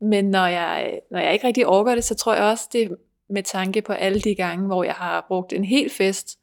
[0.01, 2.97] Men når jeg, når jeg ikke rigtig overgår det, så tror jeg også, det
[3.33, 6.38] med tanke på alle de gange, hvor jeg har brugt en hel fest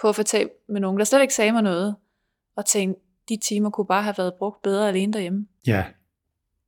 [0.00, 1.94] på at fortælle med nogen, der slet ikke sagde mig noget,
[2.56, 5.46] og tænkte, de timer kunne bare have været brugt bedre alene derhjemme.
[5.66, 5.84] Ja.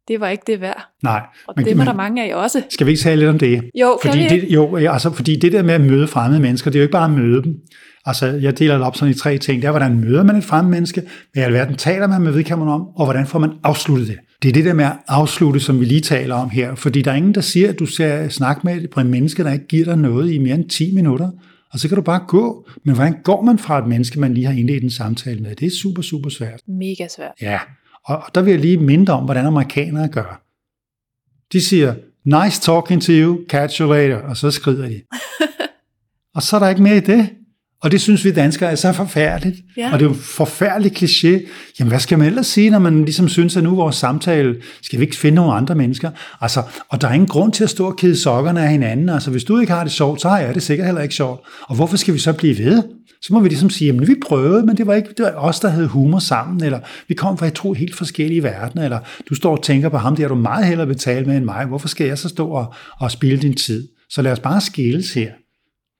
[0.08, 0.88] Det var ikke det værd.
[1.02, 1.22] Nej.
[1.46, 2.62] Og men, det var men, der mange af jer også.
[2.70, 3.70] Skal vi ikke tale lidt om det?
[3.74, 4.40] Jo, fordi kan vi?
[4.40, 6.92] det, jo, altså, fordi det der med at møde fremmede mennesker, det er jo ikke
[6.92, 7.60] bare at møde dem.
[8.04, 9.62] Altså, jeg deler det op sådan i tre ting.
[9.62, 11.02] Det er, hvordan møder man et fremmed menneske,
[11.32, 14.18] hvad i alverden taler man med vedkommende om, og hvordan får man afsluttet det.
[14.42, 16.74] Det er det der med at afslutte, som vi lige taler om her.
[16.74, 19.66] Fordi der er ingen, der siger, at du skal snakke med et menneske, der ikke
[19.66, 21.30] giver dig noget i mere end 10 minutter.
[21.72, 22.68] Og så kan du bare gå.
[22.84, 25.56] Men hvordan går man fra et menneske, man lige har indledt en samtale med?
[25.56, 26.60] Det er super, super svært.
[26.68, 27.32] Mega svært.
[27.40, 27.58] Ja,
[28.04, 30.42] og der vil jeg lige minde om, hvordan amerikanere gør.
[31.52, 35.02] De siger, nice talking to you, catch you later, og så skrider de.
[36.34, 37.28] og så er der ikke mere i det.
[37.82, 39.56] Og det synes vi danskere er så forfærdeligt.
[39.76, 39.92] Ja.
[39.92, 41.48] Og det er jo en forfærdelig kliché.
[41.78, 44.98] Jamen, hvad skal man ellers sige, når man ligesom synes, at nu vores samtale, skal
[44.98, 46.10] vi ikke finde nogle andre mennesker?
[46.40, 49.08] Altså, og der er ingen grund til at stå og kede sokkerne af hinanden.
[49.08, 51.40] Altså, hvis du ikke har det sjovt, så har jeg det sikkert heller ikke sjovt.
[51.62, 52.82] Og hvorfor skal vi så blive ved?
[53.22, 55.60] Så må vi ligesom sige, jamen vi prøvede, men det var ikke det var os,
[55.60, 59.34] der havde humor sammen, eller vi kom fra, jeg tror, helt forskellige verdener, eller du
[59.34, 61.88] står og tænker på ham, det har du meget hellere betalt med end mig, hvorfor
[61.88, 63.88] skal jeg så stå og, og spille din tid?
[64.10, 65.30] Så lad os bare skilles her.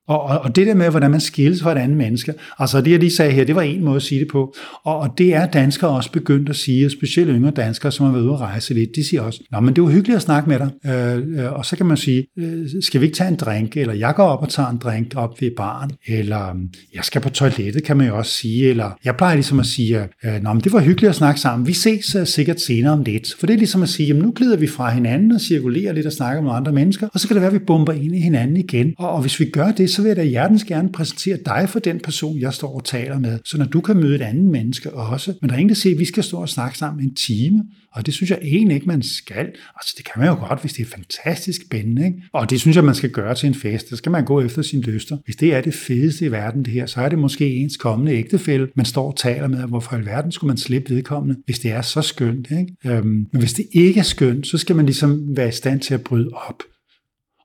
[0.09, 2.91] Og, og, og det der med, hvordan man skilles fra et andet menneske, altså det
[2.91, 4.55] jeg lige sagde her, det var en måde at sige det på.
[4.85, 8.13] Og, og det er danskere også begyndt at sige, og specielt yngre danskere, som har
[8.13, 10.49] været ude at rejse lidt, de siger også, Nå, men det var hyggeligt at snakke
[10.49, 10.71] med dig.
[10.87, 13.95] Øh, øh, og så kan man sige, øh, skal vi ikke tage en drink, eller
[13.95, 17.31] jeg går op og tager en drink op ved baren, eller mm, jeg skal på
[17.31, 20.63] toilettet, kan man jo også sige, eller jeg plejer ligesom at sige, øh, Nå, men
[20.63, 23.35] det var hyggeligt at snakke sammen, vi ses uh, sikkert senere om lidt.
[23.39, 26.07] For det er ligesom at sige, jamen nu glider vi fra hinanden og cirkulerer lidt
[26.07, 28.21] og snakker med andre mennesker, og så kan det være, at vi bomber ind i
[28.21, 28.95] hinanden igen.
[28.99, 31.79] Og, og hvis vi gør det, så vil jeg da hjertens gerne præsentere dig for
[31.79, 34.93] den person, jeg står og taler med, så når du kan møde et andet menneske
[34.93, 35.35] også.
[35.41, 37.65] Men der er ingen, der siger, at vi skal stå og snakke sammen en time,
[37.93, 39.47] og det synes jeg egentlig ikke, man skal.
[39.77, 42.07] Altså, det kan man jo godt, hvis det er fantastisk spændende.
[42.07, 42.23] Ikke?
[42.33, 43.91] Og det synes jeg, man skal gøre til en fest.
[43.91, 45.17] Der skal man gå efter sine lyster.
[45.25, 48.13] Hvis det er det fedeste i verden, det her, så er det måske ens kommende
[48.13, 51.71] ægtefælle, man står og taler med, hvorfor i verden skulle man slippe vedkommende, hvis det
[51.71, 52.51] er så skønt.
[52.51, 52.97] Ikke?
[52.97, 55.95] Øhm, men hvis det ikke er skønt, så skal man ligesom være i stand til
[55.95, 56.63] at bryde op.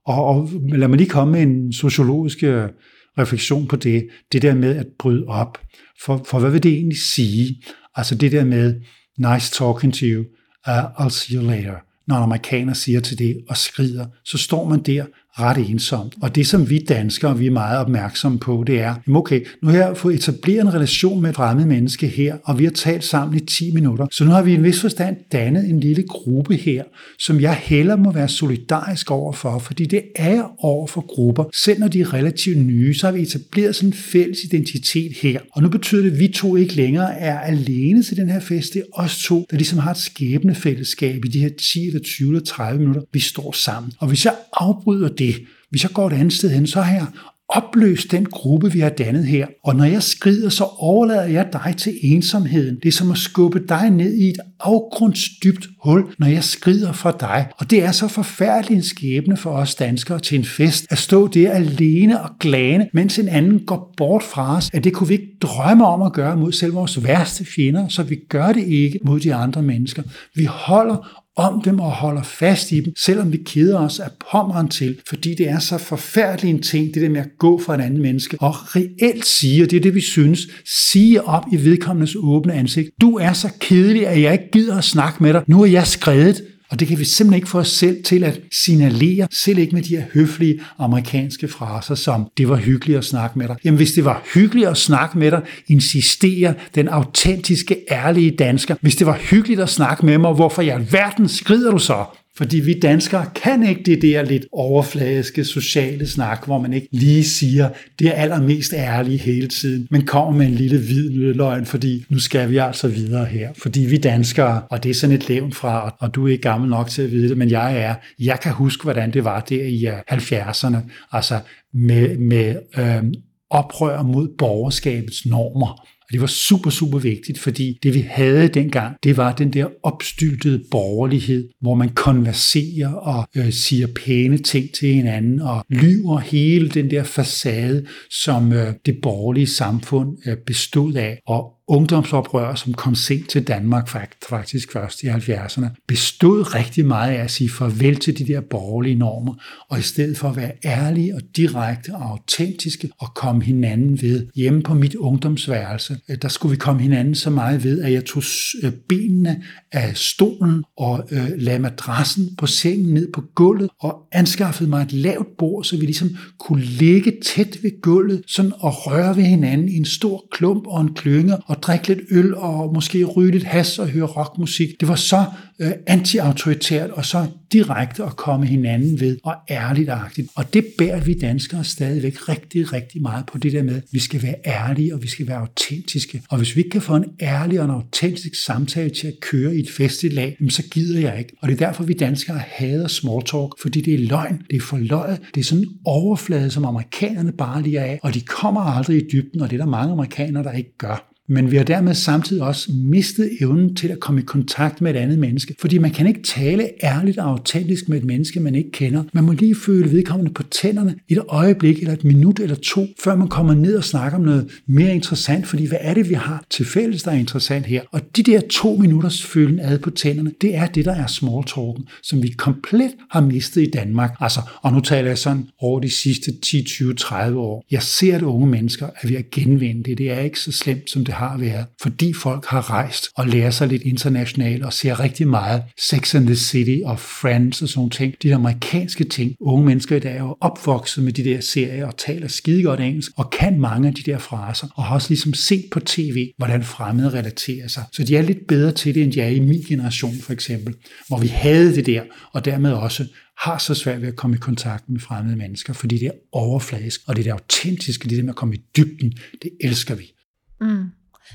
[0.05, 2.69] Og, og lad mig lige komme med en sociologisk øh,
[3.17, 4.07] refleksion på det.
[4.31, 5.57] Det der med at bryde op.
[6.01, 7.63] For, for hvad vil det egentlig sige?
[7.95, 8.81] Altså det der med,
[9.17, 10.23] nice talking to you,
[10.67, 11.75] uh, I'll see you later.
[12.07, 15.05] Når en amerikaner siger til det og skrider, så står man der
[15.39, 16.15] ret ensomt.
[16.21, 19.77] Og det, som vi danskere vi er meget opmærksomme på, det er, okay, nu har
[19.77, 23.37] jeg fået etableret en relation med et fremmed menneske her, og vi har talt sammen
[23.37, 24.07] i 10 minutter.
[24.11, 26.83] Så nu har vi i en vis forstand dannet en lille gruppe her,
[27.19, 31.43] som jeg heller må være solidarisk over for, fordi det er over for grupper.
[31.63, 35.39] Selv når de er relativt nye, så har vi etableret sådan en fælles identitet her.
[35.51, 38.73] Og nu betyder det, at vi to ikke længere er alene til den her fest.
[38.73, 41.99] Det er os to, der ligesom har et skæbne fællesskab i de her 10 eller
[41.99, 43.91] 20 eller 30 minutter, vi står sammen.
[43.99, 45.36] Og hvis jeg afbryder det, det.
[45.69, 47.07] Hvis jeg går et andet sted hen, så har jeg
[47.49, 49.47] opløst den gruppe, vi har dannet her.
[49.63, 52.75] Og når jeg skrider, så overlader jeg dig til ensomheden.
[52.75, 57.17] Det er som at skubbe dig ned i et afgrundsdybt hul, når jeg skrider fra
[57.19, 57.47] dig.
[57.59, 61.27] Og det er så forfærdelig en skæbne for os danskere til en fest, at stå
[61.27, 65.13] der alene og glane, mens en anden går bort fra os, at det kunne vi
[65.13, 68.99] ikke drømme om at gøre mod selv vores værste fjender, så vi gør det ikke
[69.05, 70.03] mod de andre mennesker.
[70.36, 74.67] Vi holder om dem og holder fast i dem, selvom vi keder os af pommeren
[74.67, 77.81] til, fordi det er så forfærdelig en ting, det der med at gå fra et
[77.81, 82.15] andet menneske, og reelt sige, og det er det, vi synes, sige op i vedkommendes
[82.19, 85.61] åbne ansigt, du er så kedelig, at jeg ikke gider at snakke med dig, nu
[85.61, 86.43] er jeg skrevet,
[86.73, 89.83] og det kan vi simpelthen ikke få os selv til at signalere, selv ikke med
[89.83, 93.55] de her høflige amerikanske fraser, som det var hyggeligt at snakke med dig.
[93.63, 98.75] Jamen hvis det var hyggeligt at snakke med dig, insisterer den autentiske, ærlige dansker.
[98.81, 102.05] Hvis det var hyggeligt at snakke med mig, hvorfor i alverden skrider du så?
[102.37, 107.23] Fordi vi danskere kan ikke det der lidt overfladiske sociale snak, hvor man ikke lige
[107.23, 107.69] siger
[107.99, 112.19] det er allermest ærlige hele tiden, men kommer med en lille hvid nødløgn, fordi nu
[112.19, 113.49] skal vi altså videre her.
[113.57, 116.69] Fordi vi danskere, og det er sådan et levn fra, og du er ikke gammel
[116.69, 119.63] nok til at vide det, men jeg er, jeg kan huske, hvordan det var der
[119.63, 120.77] i øh, 70'erne,
[121.11, 121.39] altså
[121.73, 123.03] med, med øh,
[123.49, 129.17] oprør mod borgerskabets normer det var super, super vigtigt, fordi det vi havde dengang, det
[129.17, 135.41] var den der opstyltede borgerlighed, hvor man konverserer og øh, siger pæne ting til hinanden
[135.41, 137.86] og lyver hele den der facade,
[138.23, 141.19] som øh, det borgerlige samfund øh, bestod af.
[141.28, 143.88] Og ungdomsoprør, som kom sent til Danmark
[144.29, 148.95] faktisk først i 70'erne, bestod rigtig meget af at sige farvel til de der borgerlige
[148.95, 149.33] normer,
[149.69, 154.27] og i stedet for at være ærlige og direkte og autentiske og komme hinanden ved.
[154.36, 158.05] Hjemme på mit ungdomsværelse, øh, der skulle vi komme hinanden så meget ved, at jeg
[158.05, 158.23] tog
[158.63, 164.69] øh, benene af stolen og øh, lagde madrassen på sengen ned på gulvet og anskaffede
[164.69, 166.09] mig et lavt bord, så vi ligesom
[166.39, 170.81] kunne ligge tæt ved gulvet sådan og røre ved hinanden i en stor klump og
[170.81, 174.69] en klynge og drikke lidt øl og måske ryge lidt has og høre rockmusik.
[174.80, 175.26] Det var så
[175.60, 180.28] øh, anti-autoritært og så direkte at komme hinanden ved og ærligt agtigt.
[180.36, 183.99] Og det bærer vi danskere stadigvæk rigtig, rigtig meget på det der med, at vi
[183.99, 186.21] skal være ærlige og vi skal være autentiske.
[186.30, 189.56] Og hvis vi ikke kan få en ærlig og en autentisk samtale til at køre
[189.56, 191.34] i et festival, så gider jeg ikke.
[191.41, 194.62] Og det er derfor, vi danskere hader small talk, fordi det er løgn, det er
[194.62, 198.97] forløjet, det er sådan en overflade, som amerikanerne bare lige af, og de kommer aldrig
[198.97, 201.12] i dybden, og det er der mange amerikanere, der ikke gør.
[201.29, 204.97] Men vi har dermed samtidig også mistet evnen til at komme i kontakt med et
[204.97, 205.55] andet menneske.
[205.59, 209.03] Fordi man kan ikke tale ærligt og autentisk med et menneske, man ikke kender.
[209.13, 213.15] Man må lige føle vedkommende på tænderne et øjeblik eller et minut eller to, før
[213.15, 215.47] man kommer ned og snakker om noget mere interessant.
[215.47, 217.81] Fordi hvad er det, vi har til fælles, der er interessant her?
[217.91, 221.45] Og de der to minutters følen ad på tænderne, det er det, der er small
[221.45, 224.15] talken, som vi komplet har mistet i Danmark.
[224.19, 227.65] Altså, og nu taler jeg sådan over de sidste 10, 20, 30 år.
[227.71, 229.97] Jeg ser, at unge mennesker er ved at genvinde det.
[229.97, 233.28] Det er ikke så slemt, som det det har været, fordi folk har rejst og
[233.28, 237.69] lærer sig lidt internationalt og ser rigtig meget Sex and the City og Friends og
[237.69, 238.15] sådan ting.
[238.23, 239.36] De der amerikanske ting.
[239.39, 242.80] Unge mennesker i dag er jo opvokset med de der serier og taler skide godt
[242.80, 246.32] engelsk og kan mange af de der fraser og har også ligesom set på tv,
[246.38, 247.84] hvordan fremmede relaterer sig.
[247.91, 250.76] Så de er lidt bedre til det, end de er i min generation for eksempel,
[251.08, 253.06] hvor vi havde det der, og dermed også
[253.38, 257.02] har så svært ved at komme i kontakt med fremmede mennesker, fordi det er overfladisk,
[257.08, 260.13] og det er det autentiske, det der med at komme i dybden, det elsker vi.
[260.62, 260.84] Mm.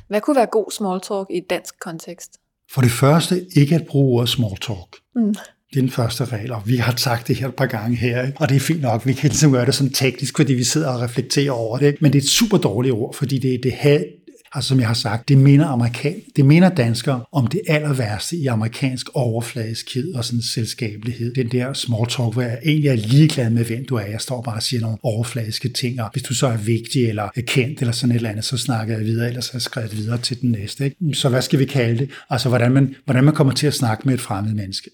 [0.09, 2.31] Hvad kunne være god small talk i et dansk kontekst?
[2.75, 4.97] For det første, ikke at bruge ordet small talk.
[5.17, 5.35] Mm.
[5.71, 8.27] Det er den første regel, og vi har sagt det her et par gange her,
[8.27, 8.39] ikke?
[8.41, 10.89] og det er fint nok, vi kan ligesom gøre det sådan teknisk, fordi vi sidder
[10.89, 13.73] og reflekterer over det, men det er et super dårligt ord, fordi det, det,
[14.55, 18.37] Altså som jeg har sagt, det minder, amerikan, det minder danskere om det aller værste
[18.37, 21.35] i amerikansk overfladiskhed og sådan selskabelighed.
[21.35, 24.07] Den der small talk, hvor jeg egentlig er ligeglad med, hvem du er.
[24.07, 27.29] Jeg står bare og siger nogle overfladiske ting, og hvis du så er vigtig eller
[27.37, 29.63] er kendt eller sådan et eller andet, så snakker jeg videre, eller så har jeg
[29.63, 30.85] skrevet videre til den næste.
[30.85, 31.15] Ikke?
[31.15, 32.11] Så hvad skal vi kalde det?
[32.31, 34.91] Altså hvordan man, hvordan man kommer til at snakke med et fremmed menneske.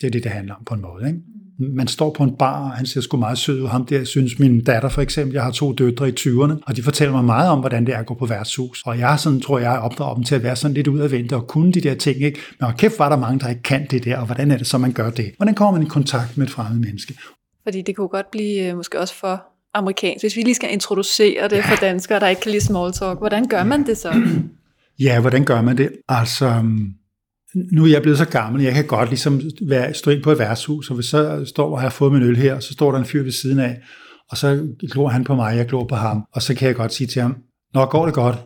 [0.00, 1.06] Det er det, det handler om på en måde.
[1.06, 1.18] Ikke?
[1.60, 3.68] Man står på en bar, og han ser sgu meget sød ud.
[3.68, 6.82] Ham der synes min datter for eksempel, jeg har to døtre i 20'erne, og de
[6.82, 8.82] fortæller mig meget om, hvordan det er at gå på værtshus.
[8.86, 11.72] Og jeg sådan, tror jeg, opdrager dem til at være sådan lidt udadvendt og kunne
[11.72, 12.22] de der ting.
[12.22, 12.38] Ikke?
[12.60, 14.78] Men kæft var der mange, der ikke kan det der, og hvordan er det så,
[14.78, 15.32] man gør det?
[15.36, 17.14] Hvordan kommer man i kontakt med et fremmed menneske?
[17.62, 19.42] Fordi det kunne godt blive øh, måske også for
[19.74, 20.22] amerikansk.
[20.22, 23.48] Hvis vi lige skal introducere det for danskere, der ikke kan lide small talk, hvordan
[23.48, 24.22] gør man det så?
[25.00, 25.90] Ja, hvordan gør man det?
[26.08, 26.94] Altså, øhm,
[27.54, 30.38] nu er jeg blevet så gammel, jeg kan godt ligesom være, stå ind på et
[30.38, 33.04] værtshus, og hvis så står og har fået min øl her, så står der en
[33.04, 33.80] fyr ved siden af,
[34.30, 36.92] og så glor han på mig, jeg glor på ham, og så kan jeg godt
[36.92, 37.36] sige til ham,
[37.74, 38.36] Nå, går det godt?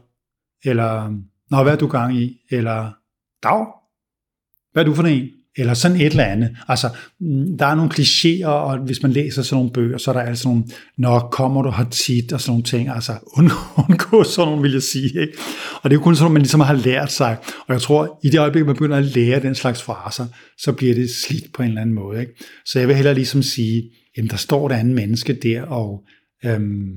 [0.65, 1.11] Eller,
[1.51, 2.39] Nå, hvad er du gang i?
[2.51, 2.93] Eller,
[3.43, 3.67] Dag,
[4.73, 5.29] hvad er du for en?
[5.57, 6.57] Eller sådan et eller andet.
[6.69, 6.89] Altså,
[7.21, 10.21] mm, der er nogle klichéer, og hvis man læser sådan nogle bøger, så er der
[10.21, 10.65] altså nogle,
[10.99, 12.89] når kommer du her tit, og sådan nogle ting.
[12.89, 13.13] Altså,
[13.89, 15.21] undgå sådan nogle, vil jeg sige.
[15.21, 15.33] Ikke?
[15.83, 17.37] Og det er jo kun sådan, man ligesom har lært sig.
[17.67, 20.27] Og jeg tror, i det øjeblik, man begynder at lære den slags fraser,
[20.59, 22.21] så bliver det slidt på en eller anden måde.
[22.21, 22.33] Ikke?
[22.67, 23.83] Så jeg vil hellere ligesom sige,
[24.17, 26.03] jamen der står et andet menneske der, og
[26.45, 26.89] øhm,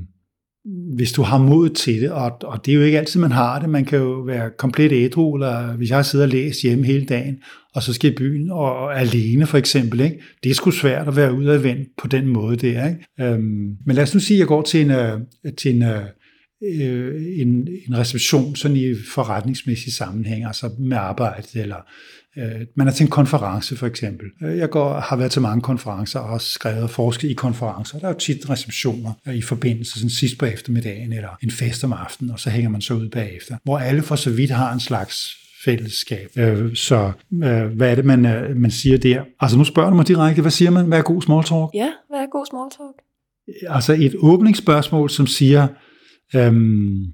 [0.95, 3.59] hvis du har mod til det, og, og det er jo ikke altid, man har
[3.59, 3.69] det.
[3.69, 7.37] Man kan jo være komplet ædru, eller hvis jeg sidder og læst hjemme hele dagen,
[7.77, 9.99] og så skal i byen og, og alene for eksempel.
[9.99, 10.19] Ikke?
[10.43, 12.87] Det er sgu svært at være ude af vend på den måde der.
[12.87, 13.05] Ikke?
[13.19, 15.19] Øhm, men lad os nu sige, at jeg går til en, øh,
[15.57, 16.03] til en, øh,
[16.63, 21.75] øh en, en reception sådan i forretningsmæssig sammenhæng, altså med arbejde, eller
[22.37, 24.27] øh, man er til en konference for eksempel.
[24.43, 27.99] Øh, jeg går, har været til mange konferencer og har skrevet og forsket i konferencer.
[27.99, 31.83] Der er jo tit receptioner øh, i forbindelse sådan sidst på eftermiddagen eller en fest
[31.83, 34.73] om aftenen, og så hænger man så ud bagefter, hvor alle for så vidt har
[34.73, 36.29] en slags fællesskab.
[36.37, 39.23] Øh, så øh, hvad er det, man, øh, man siger der?
[39.39, 40.85] Altså nu spørger du mig direkte, hvad siger man?
[40.85, 41.69] Hvad er god small talk?
[41.73, 42.95] Ja, hvad er god small talk?
[43.75, 45.67] Altså et åbningsspørgsmål, som siger,
[46.35, 47.05] øhm,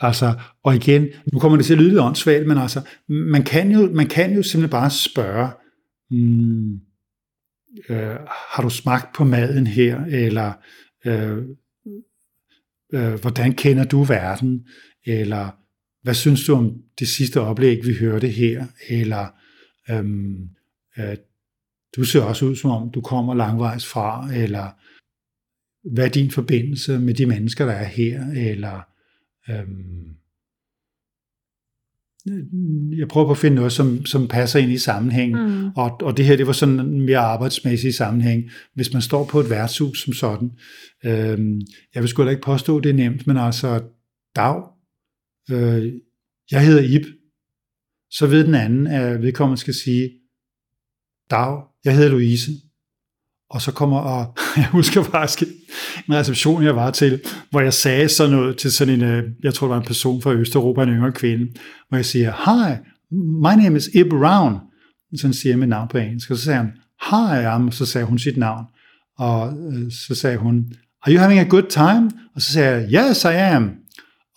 [0.00, 0.34] altså,
[0.64, 3.90] og igen, nu kommer det til at lyde lidt åndssvagt, men altså, man kan jo,
[3.92, 5.48] man kan jo simpelthen bare spørge,
[6.10, 6.72] hmm,
[7.88, 10.52] øh, har du smagt på maden her, eller
[11.06, 11.38] øh,
[12.92, 14.66] øh, hvordan kender du verden,
[15.06, 15.57] eller
[16.02, 18.66] hvad synes du om det sidste oplæg, vi hørte her?
[18.88, 19.26] Eller
[19.90, 20.48] øhm,
[20.98, 21.16] øh,
[21.96, 24.70] du ser også ud som om, du kommer langvejs fra, eller
[25.94, 28.24] hvad er din forbindelse med de mennesker, der er her?
[28.36, 28.80] Eller
[29.50, 30.14] øhm,
[32.98, 35.62] jeg prøver på at finde noget, som, som passer ind i sammenhængen.
[35.62, 35.68] Mm.
[35.76, 38.50] Og, og det her, det var sådan en mere arbejdsmæssig sammenhæng.
[38.74, 40.50] Hvis man står på et værtshus som sådan,
[41.04, 41.60] øhm,
[41.94, 43.82] jeg vil sgu ikke påstå, det er nemt, men altså,
[44.36, 44.62] dag,
[45.50, 45.92] øh,
[46.50, 47.04] jeg hedder Ib,
[48.10, 50.10] så ved den anden, at vedkommende skal sige,
[51.30, 52.52] Dag, jeg hedder Louise.
[53.50, 55.42] Og så kommer, og jeg husker faktisk
[56.08, 59.54] en reception, jeg var til, hvor jeg sagde sådan noget til sådan en, øh, jeg
[59.54, 61.52] tror det var en person fra Østeuropa, en yngre kvinde,
[61.88, 62.76] hvor jeg siger, Hi,
[63.16, 64.58] my name is Ib Brown.
[65.16, 66.30] Sådan siger jeg mit navn på engelsk.
[66.30, 66.72] Og så sagde han,
[67.10, 68.64] Hi, og så sagde hun sit navn.
[69.18, 72.10] Og øh, så sagde hun, Are you having a good time?
[72.34, 73.74] Og så sagde jeg, Yes, I am.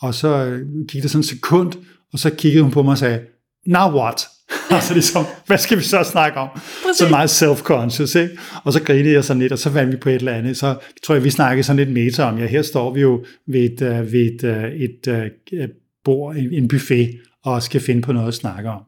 [0.02, 1.74] Og så øh, gik det sådan en sekund,
[2.14, 3.20] og så kiggede hun på mig og sagde,
[3.66, 4.28] now what?
[4.72, 6.50] altså ligesom, hvad skal vi så snakke om?
[6.54, 6.98] Præcis.
[6.98, 8.38] Så meget self-conscious, ikke?
[8.64, 10.58] Og så grinede jeg sådan lidt, og så vandt vi på et eller andet.
[10.58, 13.62] Så tror jeg, vi snakkede sådan lidt meta om, ja, her står vi jo ved
[13.62, 15.30] et, uh, ved et, uh, et
[15.64, 15.70] uh,
[16.04, 18.82] bord, en, buffet, og skal finde på noget at snakke om.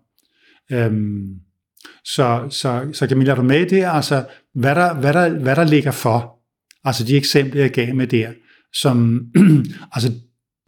[0.73, 1.29] Um,
[2.05, 3.85] så, så, så Camilla, er du med i det?
[3.85, 6.39] Altså, hvad der, hvad, der, hvad der ligger for?
[6.83, 8.29] Altså de eksempler, jeg gav med der,
[8.73, 9.21] som,
[9.95, 10.11] altså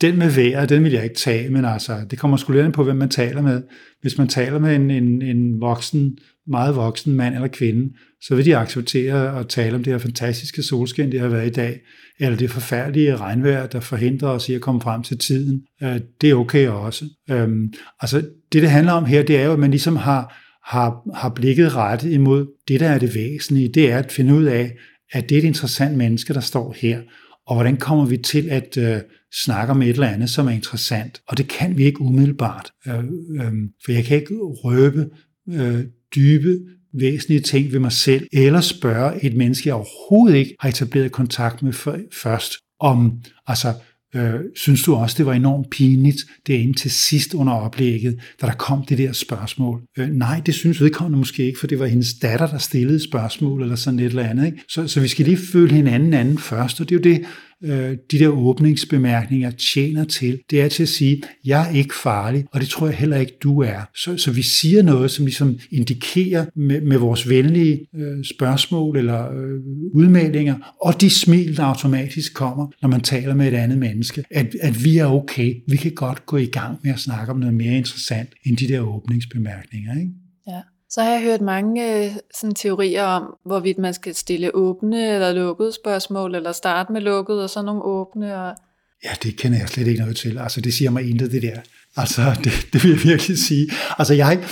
[0.02, 2.84] den med vejret, den vil jeg ikke tage, men altså, det kommer sgu lidt på,
[2.84, 3.64] hvem man taler med.
[4.02, 8.46] Hvis man taler med en, en, en voksen meget voksen mand eller kvinde, så vil
[8.46, 11.80] de acceptere at tale om det her fantastiske solskin, det har været i dag,
[12.20, 15.62] eller det forfærdelige regnvejr, der forhindrer os i at komme frem til tiden.
[15.84, 17.06] Øh, det er okay også.
[17.30, 18.18] Øhm, altså,
[18.54, 21.76] det, det handler om her, det er jo, at man ligesom har, har, har blikket
[21.76, 23.70] rettet imod det, der er det væsentlige.
[23.74, 24.72] Det er at finde ud af,
[25.12, 27.02] at det er et interessant menneske, der står her,
[27.48, 29.02] og hvordan kommer vi til at øh,
[29.44, 31.22] snakke om et eller andet, som er interessant.
[31.28, 33.04] Og det kan vi ikke umiddelbart, øh,
[33.42, 33.54] øh,
[33.86, 35.10] for jeg kan ikke røbe
[35.50, 35.86] øh,
[36.16, 36.60] dybe,
[37.00, 41.64] væsentlige ting ved mig selv, eller spørge et menneske, jeg overhovedet ikke har etableret kontakt
[41.64, 41.74] med
[42.14, 43.74] først, om, altså,
[44.16, 48.54] øh, synes du også, det var enormt pinligt derinde til sidst under oplægget, da der
[48.54, 49.82] kom det der spørgsmål?
[49.98, 53.62] Øh, nej, det synes vedkommende måske ikke, for det var hendes datter, der stillede spørgsmål
[53.62, 54.46] eller sådan et eller andet.
[54.46, 54.58] Ikke?
[54.70, 57.26] Så, så vi skal lige føle hinanden anden først, og det er jo det,
[57.64, 62.46] øh, de der åbningsbemærkninger tjener til, det er til at sige, jeg er ikke farlig,
[62.52, 63.90] og det tror jeg heller ikke, du er.
[63.96, 69.32] Så, så vi siger noget, som ligesom indikerer med, med vores venlige øh, spørgsmål eller
[69.32, 69.60] øh,
[69.94, 74.56] udmeldinger, og de smil, der automatisk kommer, når man taler med et andet menneske, at,
[74.62, 75.56] at vi er okay.
[75.68, 78.68] Vi kan godt gå i gang med at snakke om noget mere interessant end de
[78.68, 80.00] der åbningsbemærkninger.
[80.00, 80.12] Ikke?
[80.48, 80.62] Ja.
[80.96, 85.34] Så har jeg hørt mange øh, sådan, teorier om, hvorvidt man skal stille åbne eller
[85.34, 88.36] lukkede spørgsmål, eller starte med lukket og så nogle åbne.
[88.42, 88.56] Og...
[89.04, 90.38] Ja, det kender jeg slet ikke noget til.
[90.38, 91.60] Altså, det siger mig intet, det der.
[91.98, 93.72] Altså, det, det vil jeg virkelig sige.
[93.98, 94.44] Altså, jeg,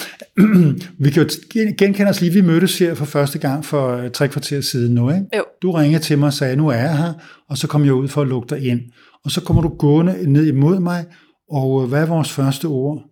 [1.03, 1.29] vi kan jo
[1.77, 5.09] genkende os lige, vi mødtes her for første gang for øh, tre kvarter siden nu,
[5.09, 5.25] ikke?
[5.37, 5.43] Jo.
[5.61, 7.13] Du ringede til mig og sagde, nu er jeg her,
[7.49, 8.81] og så kom jeg ud for at lukke dig ind.
[9.25, 11.05] Og så kommer du gående ned imod mig,
[11.51, 13.03] og øh, hvad er vores første ord?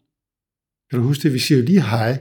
[0.89, 1.33] Kan du huske det?
[1.33, 2.17] Vi siger jo lige hej,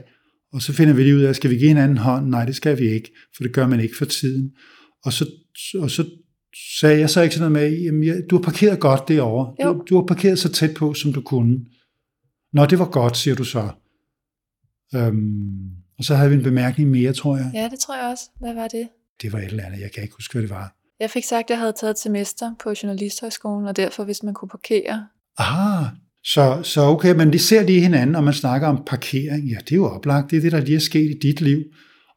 [0.53, 2.27] og så finder vi lige ud af, skal vi give hinanden hånd?
[2.27, 4.51] Nej, det skal vi ikke, for det gør man ikke for tiden.
[5.03, 5.25] Og så,
[5.79, 6.05] og så
[6.79, 9.55] sagde jeg så ikke sådan noget med, jamen, jeg, du har parkeret godt derovre.
[9.63, 11.65] Du, du har parkeret så tæt på, som du kunne.
[12.53, 13.69] Nå, det var godt, siger du så.
[14.95, 17.51] Øhm, og så havde vi en bemærkning mere, tror jeg.
[17.53, 18.23] Ja, det tror jeg også.
[18.39, 18.89] Hvad var det?
[19.21, 20.75] Det var et eller andet, jeg kan ikke huske, hvad det var.
[20.99, 24.33] Jeg fik sagt, at jeg havde taget et semester på Journalisthøjskolen, og derfor, hvis man
[24.33, 25.07] kunne parkere.
[25.37, 25.85] Ah,
[26.23, 29.49] så, så okay, man lige ser lige hinanden, og man snakker om parkering.
[29.49, 30.31] Ja, det er jo oplagt.
[30.31, 31.63] Det er det, der lige er sket i dit liv.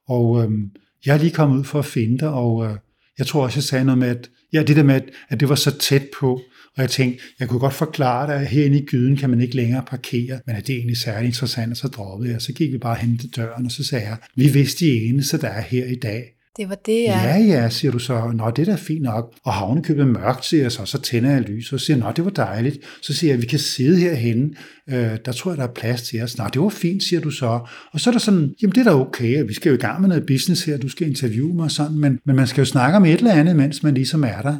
[0.08, 0.70] Og øhm,
[1.06, 2.76] jeg er lige kommet ud for at finde dig, og øh,
[3.18, 5.48] jeg tror også, jeg sagde noget med, at, ja, det der med, at, at det
[5.48, 6.40] var så tæt på,
[6.76, 9.56] og jeg tænkte, jeg kunne godt forklare dig, at herinde i gyden kan man ikke
[9.56, 12.42] længere parkere, men at det er egentlig særlig interessant, og så droppede jeg.
[12.42, 15.40] Så gik vi bare hen til døren, og så sagde jeg, vi vidste de eneste,
[15.40, 16.24] der er her i dag.
[16.56, 17.22] Det var det, ja.
[17.22, 18.32] Ja, ja, siger du så.
[18.34, 19.32] Nå, det er da fint nok.
[19.44, 20.84] Og havne købet mørkt, siger jeg så.
[20.84, 22.78] Så tænder jeg lys og siger, nå, det var dejligt.
[23.02, 24.50] Så siger jeg, vi kan sidde herhenne.
[24.88, 26.38] Øh, der tror jeg, der er plads til os.
[26.38, 27.60] Nå, det var fint, siger du så.
[27.92, 29.44] Og så er der sådan, jamen det er da okay.
[29.46, 30.76] Vi skal jo i gang med noget business her.
[30.76, 31.98] Du skal interviewe mig og sådan.
[31.98, 34.56] Men, men man skal jo snakke om et eller andet, mens man ligesom er der.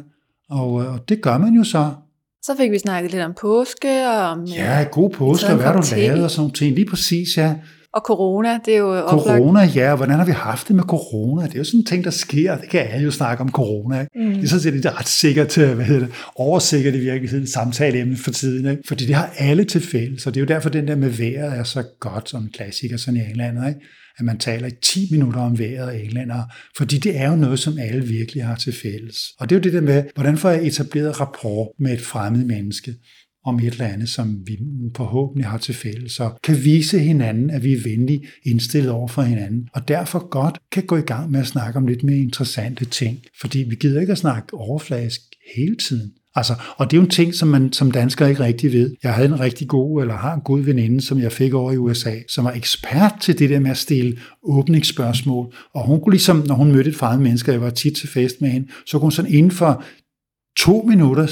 [0.49, 1.91] Og, øh, og det gør man jo så.
[2.43, 4.07] Så fik vi snakket lidt om påske.
[4.07, 6.75] Og om, ja, god påske, og hvad du lavet og sådan ting.
[6.75, 7.55] Lige præcis, ja.
[7.95, 9.39] Og corona, det er jo oplagt.
[9.39, 9.95] Corona, ja.
[9.95, 11.45] Hvordan har vi haft det med corona?
[11.45, 12.57] Det er jo sådan en ting, der sker.
[12.57, 13.99] Det kan alle jo snakke om corona.
[13.99, 14.11] Ikke?
[14.15, 14.33] Mm.
[14.33, 18.31] Det er sådan set er ret sikkert, hvad hedder det, oversikkert i virkeligheden samtaleemne for
[18.31, 18.71] tiden.
[18.71, 18.83] Ikke?
[18.87, 21.59] Fordi det har alle til fælles, og det er jo derfor, den der med vejret
[21.59, 23.67] er så godt som en klassiker sådan i England.
[23.67, 23.79] Ikke?
[24.17, 26.43] at man taler i 10 minutter om vejret af englænder,
[26.77, 29.17] fordi det er jo noget, som alle virkelig har til fælles.
[29.39, 32.45] Og det er jo det der med, hvordan får jeg etableret rapport med et fremmed
[32.45, 32.95] menneske?
[33.45, 34.57] Om et eller andet, som vi
[34.95, 39.21] forhåbentlig har til fælles, så kan vise hinanden, at vi er venlige indstillet over for
[39.21, 42.85] hinanden, og derfor godt kan gå i gang med at snakke om lidt mere interessante
[42.85, 45.21] ting, fordi vi gider ikke at snakke overfladisk
[45.55, 46.11] hele tiden.
[46.35, 48.95] Altså, og det er jo en ting, som man som dansker ikke rigtig ved.
[49.03, 51.77] Jeg havde en rigtig god, eller har en god veninde, som jeg fik over i
[51.77, 55.53] USA, som var ekspert til det der med at stille åbningsspørgsmål.
[55.73, 58.41] Og hun kunne ligesom, når hun mødte et fremmed menneske, jeg var tit til fest
[58.41, 59.83] med hende, så kunne hun sådan inden for
[60.59, 61.27] to minutter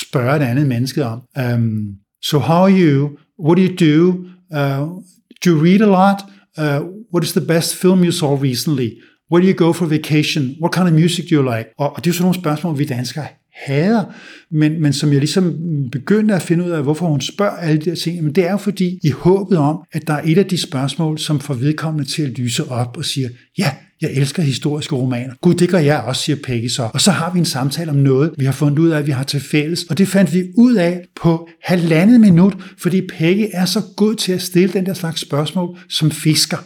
[0.00, 1.20] spørge et andet menneske om.
[1.54, 1.88] Um,
[2.22, 3.10] so how are you?
[3.44, 4.26] What do you do?
[4.50, 5.02] Uh,
[5.44, 6.22] do you read a lot?
[6.58, 8.90] Uh, what is the best film you saw recently?
[9.30, 10.56] Where do you go for vacation?
[10.60, 11.68] What kind of music do you like?
[11.78, 14.04] Og, og det er jo sådan nogle spørgsmål, vi danskere hader,
[14.50, 15.54] men, men som jeg ligesom
[15.92, 18.50] begyndte at finde ud af, hvorfor hun spørger alle de her ting, men det er
[18.50, 22.10] jo fordi, i håbet om, at der er et af de spørgsmål, som får vedkommende
[22.10, 23.70] til at lyse op og siger, ja,
[24.02, 25.34] jeg elsker historiske romaner.
[25.40, 26.90] Gud, det gør jeg også, siger Peggy så.
[26.94, 29.12] Og så har vi en samtale om noget, vi har fundet ud af, at vi
[29.12, 29.84] har til fælles.
[29.84, 34.32] Og det fandt vi ud af på halvandet minut, fordi Peggy er så god til
[34.32, 36.58] at stille den der slags spørgsmål som fisker.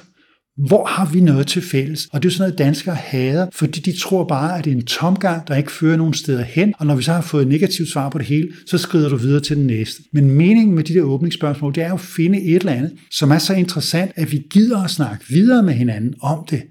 [0.67, 2.09] Hvor har vi noget til fælles?
[2.13, 4.85] Og det er sådan noget, danskere hader, fordi de tror bare, at det er en
[4.85, 6.75] tomgang, der ikke fører nogen steder hen.
[6.79, 9.17] Og når vi så har fået et negativt svar på det hele, så skrider du
[9.17, 10.03] videre til den næste.
[10.13, 13.31] Men meningen med de der åbningsspørgsmål, det er jo at finde et eller andet, som
[13.31, 16.63] er så interessant, at vi gider at snakke videre med hinanden om det.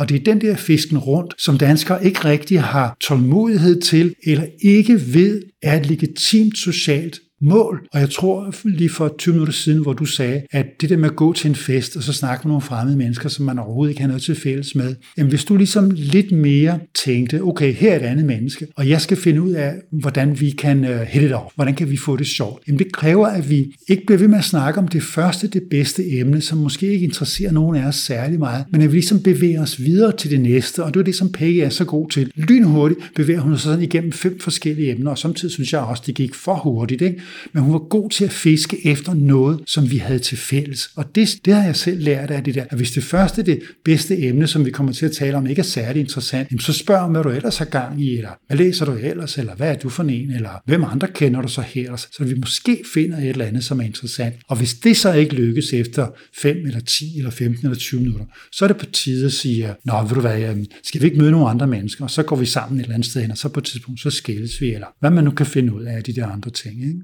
[0.00, 4.46] Og det er den der fisken rundt, som danskere ikke rigtig har tålmodighed til, eller
[4.62, 7.88] ikke ved, er et legitimt socialt mål.
[7.92, 11.10] Og jeg tror lige for 20 minutter siden, hvor du sagde, at det der med
[11.10, 13.90] at gå til en fest, og så snakke med nogle fremmede mennesker, som man overhovedet
[13.90, 17.92] ikke har noget til fælles med, jamen hvis du ligesom lidt mere tænkte, okay, her
[17.92, 21.22] er et andet menneske, og jeg skal finde ud af, hvordan vi kan uh, hit
[21.22, 24.18] it off, hvordan kan vi få det sjovt, jamen det kræver, at vi ikke bliver
[24.18, 27.76] ved med at snakke om det første, det bedste emne, som måske ikke interesserer nogen
[27.76, 30.94] af os særlig meget, men at vi ligesom bevæger os videre til det næste, og
[30.94, 32.32] det er det, som Peggy er så god til.
[32.34, 36.14] Lynhurtigt bevæger hun sig sådan igennem fem forskellige emner, og samtidig synes jeg også, det
[36.14, 37.20] gik for hurtigt, ikke?
[37.52, 40.90] Men hun var god til at fiske efter noget, som vi havde til fælles.
[40.96, 43.60] Og det, det har jeg selv lært af det der, at hvis det første, det
[43.84, 47.10] bedste emne, som vi kommer til at tale om, ikke er særlig interessant, så spørg
[47.10, 49.88] hvad du ellers har gang i, eller hvad læser du ellers, eller hvad er du
[49.88, 53.44] for en, eller hvem andre kender du så her, så vi måske finder et eller
[53.44, 54.34] andet, som er interessant.
[54.48, 56.06] Og hvis det så ikke lykkes efter
[56.36, 59.74] 5 eller 10 eller 15 eller 20 minutter, så er det på tide at sige,
[59.84, 62.46] nå, ved du hvad, skal vi ikke møde nogle andre mennesker, og så går vi
[62.46, 64.86] sammen et eller andet sted hen, og så på et tidspunkt, så skilles vi, eller
[65.00, 66.82] hvad man nu kan finde ud af de der andre ting.
[66.82, 67.00] Ikke?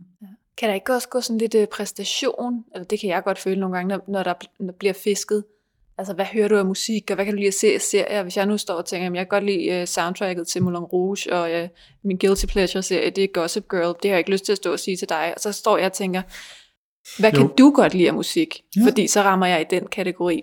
[0.58, 3.60] Kan der ikke også gå sådan lidt øh, præstation, eller det kan jeg godt føle
[3.60, 4.34] nogle gange, når, når der
[4.78, 5.44] bliver fisket,
[5.98, 8.22] Altså, hvad hører du af musik, og hvad kan du lide at se af serier?
[8.22, 10.78] Hvis jeg nu står og tænker, at jeg kan godt lide uh, soundtracket til Moulin
[10.78, 11.68] Rouge, og uh,
[12.04, 13.96] min Guilty Pleasure-serie, det er Gossip Girl.
[14.02, 15.32] Det har jeg ikke lyst til at stå og sige til dig.
[15.36, 16.22] Og så står jeg og tænker,
[17.18, 17.38] hvad jo.
[17.38, 18.60] kan du godt lide af musik?
[18.76, 18.86] Ja.
[18.86, 20.42] Fordi så rammer jeg i den kategori.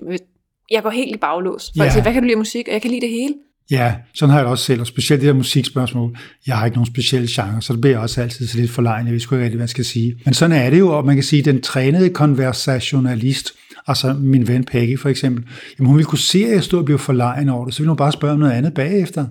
[0.72, 1.72] Jeg går helt i baglås.
[1.78, 1.90] For ja.
[1.90, 2.68] siger, hvad kan du lide af musik?
[2.68, 3.36] Og jeg kan lide det hele.
[3.72, 6.18] Ja, sådan har jeg det også selv, og specielt det der musikspørgsmål.
[6.48, 9.06] Jeg har ikke nogen specielle genre, så det bliver også altid så lidt forlegen.
[9.06, 10.16] Jeg ved sgu ikke rigtig, hvad jeg skal sige.
[10.26, 13.52] Men sådan er det jo, og man kan sige, at den trænede konversationalist,
[13.88, 15.44] altså min ven Peggy for eksempel,
[15.80, 17.90] jamen hun ville kunne se, at jeg stod og blev forlegen over det, så ville
[17.90, 19.26] hun bare spørge om noget andet bagefter.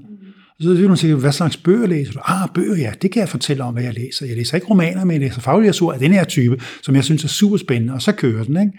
[0.58, 2.20] Og så ville hun sige, hvad slags bøger læser du?
[2.24, 4.26] Ah, bøger, ja, det kan jeg fortælle om, hvad jeg læser.
[4.26, 7.24] Jeg læser ikke romaner, men jeg læser faglitteratur af den her type, som jeg synes
[7.24, 8.72] er super spændende, og så kører den, ikke?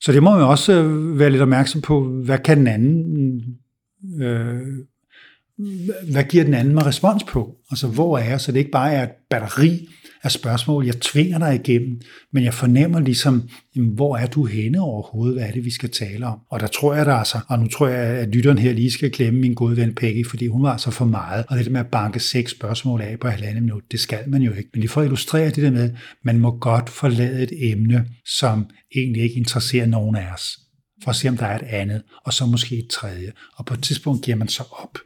[0.00, 3.04] Så det må man også øh, være lidt opmærksom på, hvad kan den anden
[4.20, 4.62] øh,
[6.12, 7.56] hvad giver den anden mig respons på?
[7.70, 8.40] Altså, hvor er jeg?
[8.40, 9.88] Så det ikke bare er et batteri
[10.22, 12.00] af spørgsmål, jeg tvinger dig igennem,
[12.32, 15.36] men jeg fornemmer ligesom, jamen, hvor er du henne overhovedet?
[15.36, 16.38] Hvad er det, vi skal tale om?
[16.50, 19.10] Og der tror jeg, der altså, og nu tror jeg, at lytteren her lige skal
[19.10, 21.44] glemme min gode ven Peggy, fordi hun var altså for meget.
[21.48, 24.42] Og det der med at banke seks spørgsmål af på halvandet minut, det skal man
[24.42, 24.70] jo ikke.
[24.72, 25.90] Men lige for at illustrere det der med,
[26.22, 28.06] man må godt forlade et emne,
[28.38, 30.63] som egentlig ikke interesserer nogen af os
[31.02, 33.32] for at se, om der er et andet, og så måske et tredje.
[33.56, 34.98] Og på et tidspunkt giver man så op.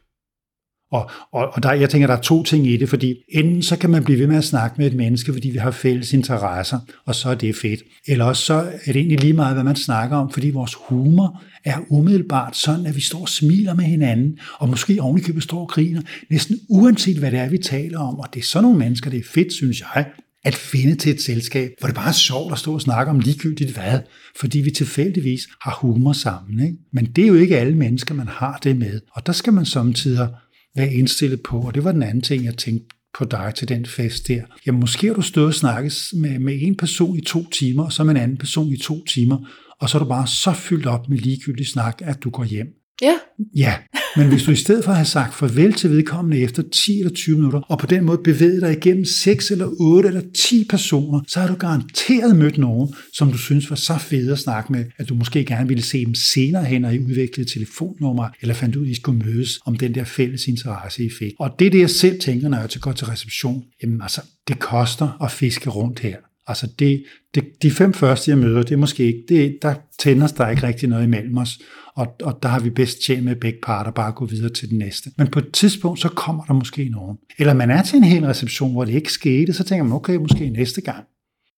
[0.91, 3.79] Og, og, og der, jeg tænker, der er to ting i det, fordi enten så
[3.79, 6.79] kan man blive ved med at snakke med et menneske, fordi vi har fælles interesser,
[7.05, 7.81] og så er det fedt.
[8.07, 11.43] Eller også så er det egentlig lige meget, hvad man snakker om, fordi vores humor
[11.65, 15.69] er umiddelbart sådan, at vi står og smiler med hinanden, og måske ovenikøbet står og
[15.69, 18.19] griner, næsten uanset hvad det er, vi taler om.
[18.19, 20.07] Og det er sådan nogle mennesker, det er fedt, synes jeg,
[20.49, 23.21] at finde til et selskab, hvor det bare er sjovt at stå og snakke om
[23.21, 24.01] ligegyldigt hvad,
[24.37, 26.67] fordi vi tilfældigvis har humor sammen.
[26.67, 26.77] Ikke?
[26.93, 29.01] Men det er jo ikke alle mennesker, man har det med.
[29.13, 30.29] Og der skal man samtidig
[30.77, 33.87] være indstillet på, og det var den anden ting, jeg tænkte på dig til den
[33.87, 34.43] fest der.
[34.67, 37.93] Jamen måske har du stået og snakket med, med en person i to timer, og
[37.93, 39.39] så med en anden person i to timer,
[39.81, 42.67] og så er du bare så fyldt op med ligegyldig snak, at du går hjem.
[43.03, 43.15] Ja.
[43.57, 43.75] Ja,
[44.17, 47.37] men hvis du i stedet for har sagt farvel til vedkommende efter 10 eller 20
[47.37, 51.41] minutter, og på den måde bevæget dig igennem 6 eller 8 eller 10 personer, så
[51.41, 55.09] har du garanteret mødt nogen, som du synes var så fede at snakke med, at
[55.09, 58.85] du måske gerne ville se dem senere hen, og I udviklede telefonnummer, eller fandt ud,
[58.85, 61.33] at I skulle mødes om den der fælles interesse, I fik.
[61.39, 63.65] Og det er det, jeg selv tænker, når jeg går til reception.
[63.83, 66.17] Jamen altså, det koster at fiske rundt her.
[66.47, 70.27] Altså det, det, de fem første, jeg møder, det er måske ikke, det, der tænder
[70.27, 71.59] der ikke rigtig noget imellem os
[71.99, 74.71] og, og der har vi bedst tjent med begge parter bare at gå videre til
[74.71, 75.11] den næste.
[75.17, 77.19] Men på et tidspunkt, så kommer der måske nogen.
[77.39, 80.17] Eller man er til en hel reception, hvor det ikke skete, så tænker man, okay,
[80.17, 81.05] måske næste gang.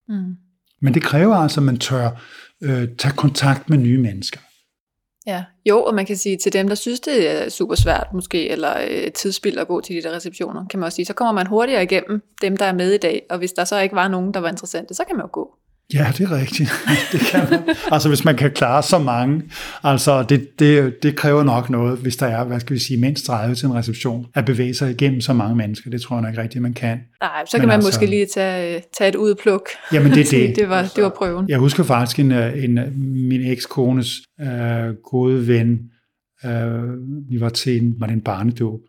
[0.09, 0.35] Mm.
[0.83, 2.11] Men det kræver altså, at man tør
[2.63, 4.41] øh, tage kontakt med nye mennesker.
[5.27, 8.51] Ja, jo, og man kan sige til dem, der synes, det er super svært måske,
[8.51, 11.33] eller øh, tidsspil at gå til de der receptioner, kan man også sige, så kommer
[11.33, 14.09] man hurtigere igennem dem, der er med i dag, og hvis der så ikke var
[14.09, 15.55] nogen, der var interessante, så kan man jo gå.
[15.95, 16.71] Ja, det er rigtigt.
[17.13, 17.77] Det kan man.
[17.93, 19.43] altså hvis man kan klare så mange,
[19.83, 23.25] altså det, det, det kræver nok noget, hvis der er, hvad skal vi sige, mindst
[23.25, 25.91] 30 til en reception, at bevæge sig igennem så mange mennesker.
[25.91, 26.99] Det tror jeg nok ikke rigtigt, man kan.
[27.21, 29.69] Nej, så kan Men man altså, måske lige tage, tage et udpluk.
[29.93, 30.57] Jamen det er det.
[30.57, 31.49] det, var, det var prøven.
[31.49, 32.79] Jeg husker faktisk en, en
[33.29, 35.79] min ekskones øh, gode ven,
[36.45, 36.83] øh,
[37.31, 38.81] vi var til en, var det en barnedåb,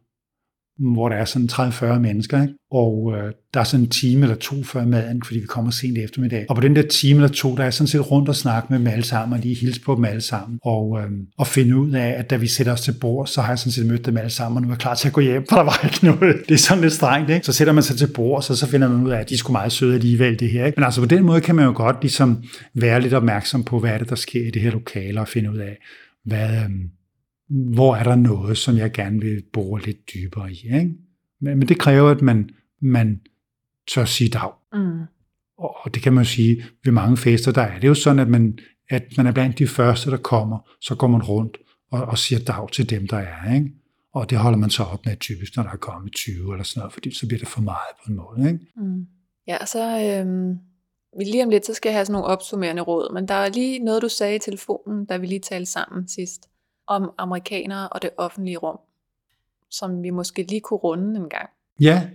[0.82, 2.54] hvor der er sådan 30-40 mennesker, ikke?
[2.72, 5.98] og øh, der er sådan en time eller to før maden, fordi vi kommer sent
[5.98, 6.46] i eftermiddag.
[6.50, 8.80] Og på den der time eller to, der er sådan set rundt og snakke med
[8.80, 11.92] dem alle sammen, og lige hilse på dem alle sammen, og, øh, og finde ud
[11.92, 14.18] af, at da vi sætter os til bord, så har jeg sådan set mødt dem
[14.18, 16.06] alle sammen, og nu er jeg klar til at gå hjem, for der var ikke
[16.06, 16.36] noget.
[16.50, 17.46] Det er sådan lidt strengt, ikke?
[17.46, 19.34] Så sætter man sig til bord, og så, så finder man ud af, at de
[19.34, 20.66] er sgu meget søde alligevel, det her.
[20.66, 20.76] Ikke?
[20.76, 23.92] Men altså på den måde kan man jo godt ligesom være lidt opmærksom på, hvad
[23.92, 25.78] er det, der sker i det her lokale, og finde ud af,
[26.26, 26.70] hvad, øh,
[27.52, 30.64] hvor er der noget, som jeg gerne vil bore lidt dybere i.
[30.64, 30.92] Ikke?
[31.42, 32.50] Men, men det kræver, at man,
[32.82, 33.22] man
[33.88, 34.52] tør sige dag.
[34.74, 35.00] Mm.
[35.58, 38.20] Og, og det kan man jo sige, ved mange fester, der er det jo sådan,
[38.20, 41.58] at man, at man er blandt de første, der kommer, så går man rundt
[41.92, 43.54] og, og siger dag til dem, der er.
[43.54, 43.72] Ikke?
[44.14, 46.80] Og det holder man så op med typisk, når der er kommet 20 eller sådan
[46.80, 48.52] noget, fordi så bliver det for meget på en måde.
[48.52, 48.66] Ikke?
[48.78, 49.06] Mm.
[49.48, 50.58] Ja, og så øhm,
[51.26, 53.80] lige om lidt, så skal jeg have sådan nogle opsummerende råd, men der er lige
[53.80, 56.51] noget, du sagde i telefonen, da vi lige talte sammen sidst,
[56.92, 58.78] om amerikanere og det offentlige rum,
[59.72, 61.50] som vi måske lige kunne runde en gang.
[61.80, 62.08] Ja,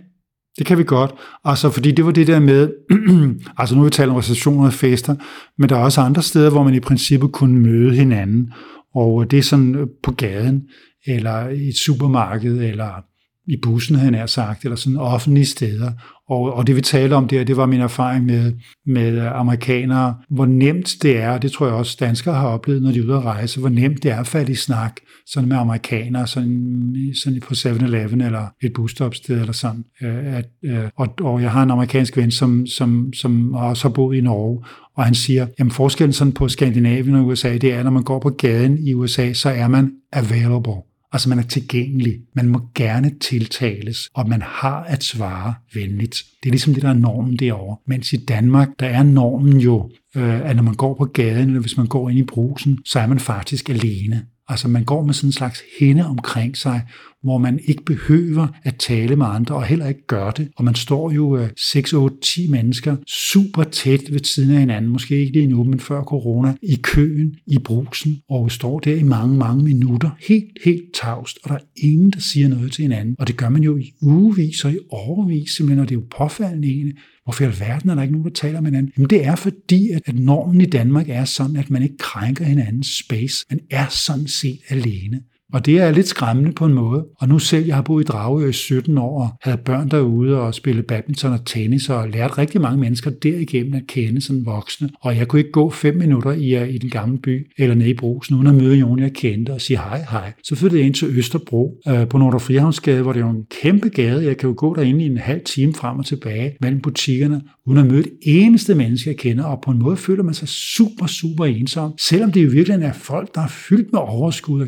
[0.57, 1.15] det kan vi godt.
[1.43, 2.73] Altså, fordi det var det der med,
[3.59, 5.15] altså nu vi taler om receptioner og fester,
[5.57, 8.53] men der er også andre steder, hvor man i princippet kunne møde hinanden.
[8.95, 10.69] Og det er sådan øh, på gaden,
[11.07, 13.03] eller i et supermarked, eller
[13.47, 15.91] i bussen, han er sagt, eller sådan offentlige steder.
[16.29, 18.53] Og, og det vi taler om der, det var min erfaring med,
[18.85, 22.99] med amerikanere, hvor nemt det er, det tror jeg også danskere har oplevet, når de
[22.99, 26.27] er ude at rejse, hvor nemt det er at falde i snak sådan med amerikanere,
[26.27, 29.85] sådan, sådan på 7-Eleven eller et busstopsted eller sådan.
[30.01, 33.93] Øh, at, øh, og, og jeg har en amerikansk ven, som, som, som også har
[33.93, 34.63] boet i Norge,
[34.95, 38.19] og han siger, jamen forskellen sådan på Skandinavien og USA, det er, når man går
[38.19, 40.75] på gaden i USA, så er man available.
[41.17, 46.23] Altså man er tilgængelig, man må gerne tiltales, og man har at svare venligt.
[46.43, 47.77] Det er ligesom det, der er normen derovre.
[47.87, 51.61] Mens i Danmark, der er normen jo, øh, at når man går på gaden, eller
[51.61, 54.25] hvis man går ind i brusen, så er man faktisk alene.
[54.47, 56.81] Altså man går med sådan en slags hende omkring sig,
[57.23, 60.47] hvor man ikke behøver at tale med andre, og heller ikke gør det.
[60.55, 65.19] Og man står jo 6, 8, 10 mennesker super tæt ved siden af hinanden, måske
[65.19, 69.37] ikke lige nu, men før corona, i køen, i brusen, og står der i mange,
[69.37, 73.15] mange minutter, helt, helt tavst, og der er ingen, der siger noget til hinanden.
[73.19, 76.05] Og det gør man jo i ugevis og i overvis, simpelthen, og det er jo
[76.17, 76.95] påfaldende egentlig,
[77.27, 78.91] Hvorfor i alverden er der ikke nogen, der taler med hinanden?
[78.97, 82.45] Jamen det er fordi, at, at normen i Danmark er sådan, at man ikke krænker
[82.45, 83.45] hinandens space.
[83.49, 85.21] Man er sådan set alene.
[85.53, 87.05] Og det er lidt skræmmende på en måde.
[87.19, 90.41] Og nu selv, jeg har boet i Dragø i 17 år, og havde børn derude
[90.41, 94.89] og spillet badminton og tennis, og lært rigtig mange mennesker derigennem at kende som voksne.
[95.01, 97.89] Og jeg kunne ikke gå fem minutter i, øh, i den gamle by, eller nede
[97.89, 100.33] i brusen, uden at møde nogen, jeg kendte, og sige hej, hej.
[100.43, 103.89] Så flyttede jeg ind til Østerbro, øh, på Nordre Frihavnsgade, hvor det er en kæmpe
[103.89, 104.25] gade.
[104.25, 107.79] Jeg kan jo gå derinde i en halv time frem og tilbage mellem butikkerne, uden
[107.79, 111.07] at møde et eneste menneske, jeg kender, og på en måde føler man sig super,
[111.07, 114.67] super ensom, selvom det jo virkelig er folk, der er fyldt med overskud og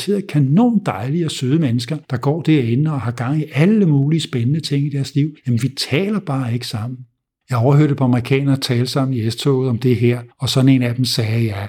[0.00, 4.20] garanteret kanon dejlige og søde mennesker, der går derinde og har gang i alle mulige
[4.20, 5.34] spændende ting i deres liv.
[5.46, 6.98] Jamen, vi taler bare ikke sammen.
[7.50, 10.94] Jeg overhørte på amerikanere tale sammen i S-toget om det her, og sådan en af
[10.94, 11.66] dem sagde, ja,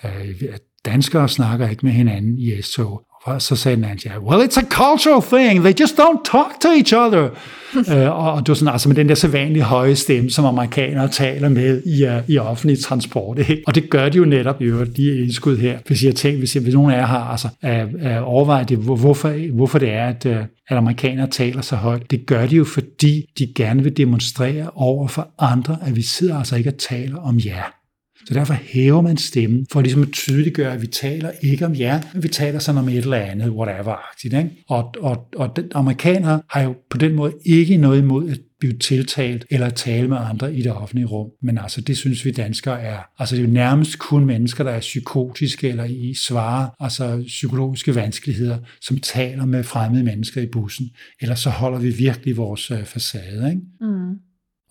[0.54, 3.00] at danskere snakker ikke med hinanden i S-toget.
[3.24, 5.64] Og så sagde den anden, ja, well, it's a cultural thing.
[5.64, 7.30] They just don't talk to each other.
[7.76, 11.50] uh, og det var sådan, altså med den der sædvanlige høje stemme, som amerikanere taler
[11.50, 13.40] med i, uh, i offentlig transport.
[13.40, 13.64] Ikke?
[13.68, 15.80] Og det gør de jo netop i øvrigt, de indskud her.
[15.88, 18.78] Hvis jeg tænker, hvis, jeg, hvis nogen af jer har altså, uh, uh, overvejet det,
[18.78, 22.12] hvorfor, hvorfor det er, at, uh, at amerikanere taler så højt.
[22.12, 26.38] Det gør de jo, fordi de gerne vil demonstrere over for andre, at vi sidder
[26.38, 27.81] altså ikke og taler om jer.
[28.26, 32.02] Så derfor hæver man stemmen, for ligesom at tydeliggøre, at vi taler ikke om jer,
[32.14, 34.38] men vi taler sådan om et eller andet, whatever-agtigt.
[34.38, 34.50] Ikke?
[34.68, 38.78] Og, og, og den, amerikanere har jo på den måde ikke noget imod at blive
[38.78, 41.30] tiltalt eller tale med andre i det offentlige rum.
[41.42, 42.98] Men altså, det synes vi danskere er.
[43.20, 47.96] Altså, det er jo nærmest kun mennesker, der er psykotiske eller i svare, altså psykologiske
[47.96, 50.90] vanskeligheder, som taler med fremmede mennesker i bussen.
[51.22, 53.50] Ellers så holder vi virkelig vores øh, facade.
[53.50, 53.62] Ikke?
[53.82, 54.16] Mm.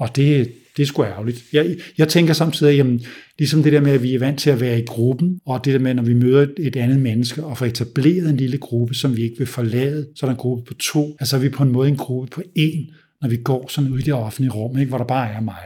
[0.00, 1.44] Og det, det er sgu ærgerligt.
[1.52, 3.00] Jeg, jeg tænker samtidig, jamen,
[3.38, 5.72] ligesom det der med, at vi er vant til at være i gruppen, og det
[5.72, 8.94] der med, når vi møder et, et andet menneske og får etableret en lille gruppe,
[8.94, 11.48] som vi ikke vil forlade, så er der en gruppe på to, altså er vi
[11.48, 12.90] på en måde en gruppe på en,
[13.20, 15.62] når vi går sådan ud i det offentlige rum, ikke, hvor der bare er mig.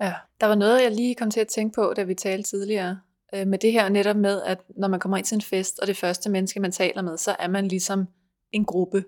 [0.00, 2.98] Ja, der var noget, jeg lige kom til at tænke på, da vi talte tidligere,
[3.34, 5.86] øh, med det her netop med, at når man kommer ind til en fest, og
[5.86, 8.06] det første menneske, man taler med, så er man ligesom
[8.52, 9.04] en gruppe.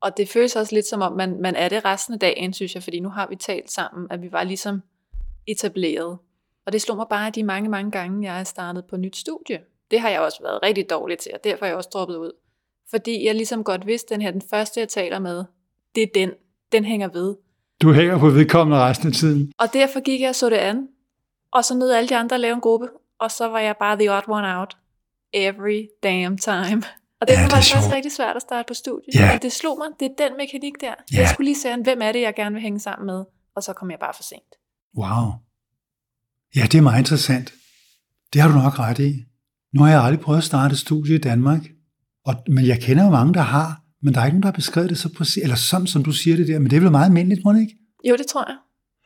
[0.00, 2.74] Og det føles også lidt som om, man, man er det resten af dagen, synes
[2.74, 4.82] jeg, fordi nu har vi talt sammen, at vi var ligesom
[5.46, 6.18] etableret.
[6.66, 9.60] Og det slog mig bare de mange, mange gange, jeg er startet på nyt studie.
[9.90, 12.32] Det har jeg også været rigtig dårlig til, og derfor er jeg også droppet ud.
[12.90, 15.44] Fordi jeg ligesom godt vidste, den her, den første jeg taler med,
[15.94, 16.30] det er den.
[16.72, 17.36] Den hænger ved.
[17.82, 19.52] Du hænger på vedkommende resten af tiden.
[19.58, 20.88] Og derfor gik jeg og så det an.
[21.52, 22.88] Og så nød alle de andre at lave en gruppe.
[23.18, 24.76] Og så var jeg bare the odd one out.
[25.32, 26.82] Every damn time.
[27.20, 27.94] Og det ja, var faktisk sjovt.
[27.94, 29.14] rigtig svært at starte på studiet.
[29.14, 29.34] Ja.
[29.34, 30.94] Og det slog mig, det er den mekanik der.
[31.12, 31.20] Ja.
[31.20, 33.24] Jeg skulle lige se, hvem er det, jeg gerne vil hænge sammen med,
[33.56, 34.52] og så kom jeg bare for sent.
[34.98, 35.26] Wow.
[36.56, 37.52] Ja, det er meget interessant.
[38.32, 39.24] Det har du nok ret i.
[39.74, 41.60] Nu har jeg aldrig prøvet at starte et studie i Danmark,
[42.26, 44.52] og, men jeg kender jo mange, der har, men der er ikke nogen, der har
[44.52, 46.90] beskrevet det så præcis, eller sådan, som du siger det der, men det er vel
[46.90, 47.76] meget almindeligt, må det ikke?
[48.08, 48.56] Jo, det tror jeg.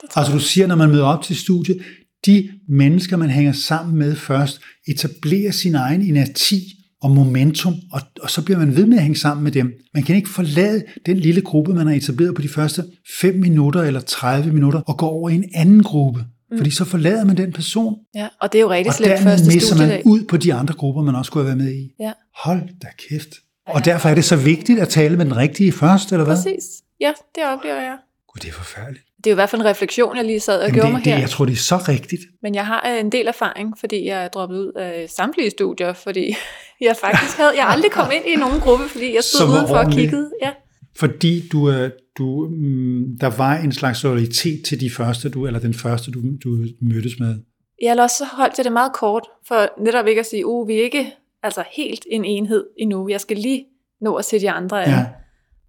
[0.02, 1.82] Det tror altså du siger, når man møder op til studiet,
[2.26, 8.30] de mennesker, man hænger sammen med først, etablerer sin egen inerti, og momentum, og, og
[8.30, 9.72] så bliver man ved med at hænge sammen med dem.
[9.94, 12.84] Man kan ikke forlade den lille gruppe, man har etableret på de første
[13.20, 16.24] 5 minutter eller 30 minutter, og gå over i en anden gruppe.
[16.50, 16.56] Mm.
[16.56, 17.98] Fordi så forlader man den person.
[18.14, 20.02] Ja, og det er jo rigtig slemt første misser studiedag.
[20.04, 21.90] man ud på de andre grupper, man også skulle have været med i.
[22.00, 22.12] Ja.
[22.44, 23.28] Hold da kæft.
[23.66, 26.36] Og derfor er det så vigtigt at tale med den rigtige først, eller hvad?
[26.36, 26.64] Præcis.
[27.00, 27.96] Ja, det oplever jeg.
[28.28, 29.04] Gud, det er forfærdeligt.
[29.24, 30.92] Det er jo i hvert fald en refleksion, jeg lige sad og Jamen, gjorde det,
[30.94, 31.20] mig det, her.
[31.20, 32.20] jeg tror, det er så rigtigt.
[32.42, 35.92] Men jeg har øh, en del erfaring, fordi jeg er droppet ud af samtlige studier,
[35.92, 36.34] fordi
[36.80, 39.90] jeg faktisk havde, jeg aldrig kom ind i nogen gruppe, fordi jeg stod udenfor og
[39.92, 40.30] kiggede.
[40.42, 40.50] Ja.
[40.96, 45.60] Fordi du, er- du, mm, der var en slags loyalitet til de første, du, eller
[45.60, 47.34] den første, du, du mødtes med.
[47.82, 50.68] Jeg eller også så holdt jeg det meget kort, for netop ikke at sige, uh,
[50.68, 51.06] vi er ikke
[51.42, 53.08] altså helt en enhed endnu.
[53.08, 53.64] Jeg skal lige
[54.00, 54.90] nå at se de andre an.
[54.90, 55.06] Ja.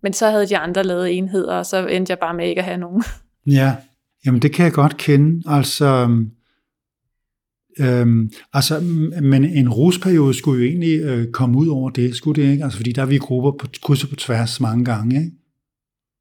[0.04, 2.66] Men så havde de andre lavet enheder, og så endte jeg bare med ikke at
[2.66, 3.04] have nogen.
[3.48, 3.76] Ja,
[4.26, 5.44] jamen det kan jeg godt kende.
[5.52, 5.86] Altså,
[7.80, 12.42] øhm, altså m- men en rusperiode skulle jo egentlig øh, komme ud over det, skulle
[12.44, 12.64] det ikke?
[12.64, 15.32] Altså, fordi der er vi grupper på kryds på tværs mange gange, ikke?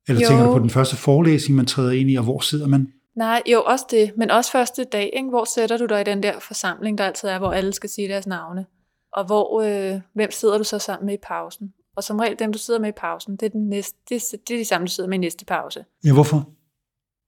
[0.08, 0.28] Eller Jo.
[0.28, 2.88] tænker du på den første forelæsning, man træder ind i, og hvor sidder man?
[3.16, 5.28] Nej, jo også det, men også første dag, ikke?
[5.28, 8.08] hvor sætter du dig i den der forsamling, der altid er, hvor alle skal sige
[8.08, 8.66] deres navne.
[9.12, 11.72] Og hvor, øh, hvem sidder du så sammen med i pausen?
[11.96, 14.54] Og som regel, dem du sidder med i pausen, det er, den næste, det, det
[14.54, 15.84] er de samme, du sidder med i næste pause.
[16.04, 16.48] Ja, hvorfor?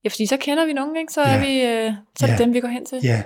[0.03, 1.13] Ja, fordi så kender vi nogen, ikke?
[1.13, 1.39] Så er, Ja.
[1.39, 2.43] vi, øh, så er det Ja.
[2.45, 2.99] dem, vi går hen til.
[3.03, 3.23] Ja,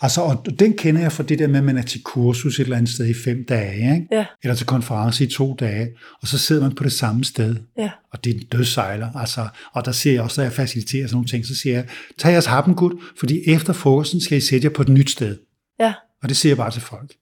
[0.00, 2.64] altså, og den kender jeg fra det der med, at man er til kursus et
[2.64, 4.06] eller andet sted i fem dage, ikke?
[4.12, 4.24] Ja.
[4.42, 5.88] eller til konference i to dage,
[6.22, 7.56] og så sidder man på det samme sted.
[7.78, 7.90] Ja.
[8.12, 9.08] Og det er en dødsejler.
[9.16, 11.86] Altså, og der siger jeg også, når jeg faciliterer sådan nogle ting, så siger jeg,
[12.18, 15.38] tag jeres happengud, fordi efter frokosten skal I sætte jer på et nyt sted.
[15.80, 15.92] Ja.
[16.22, 17.12] Og det siger jeg bare til folk.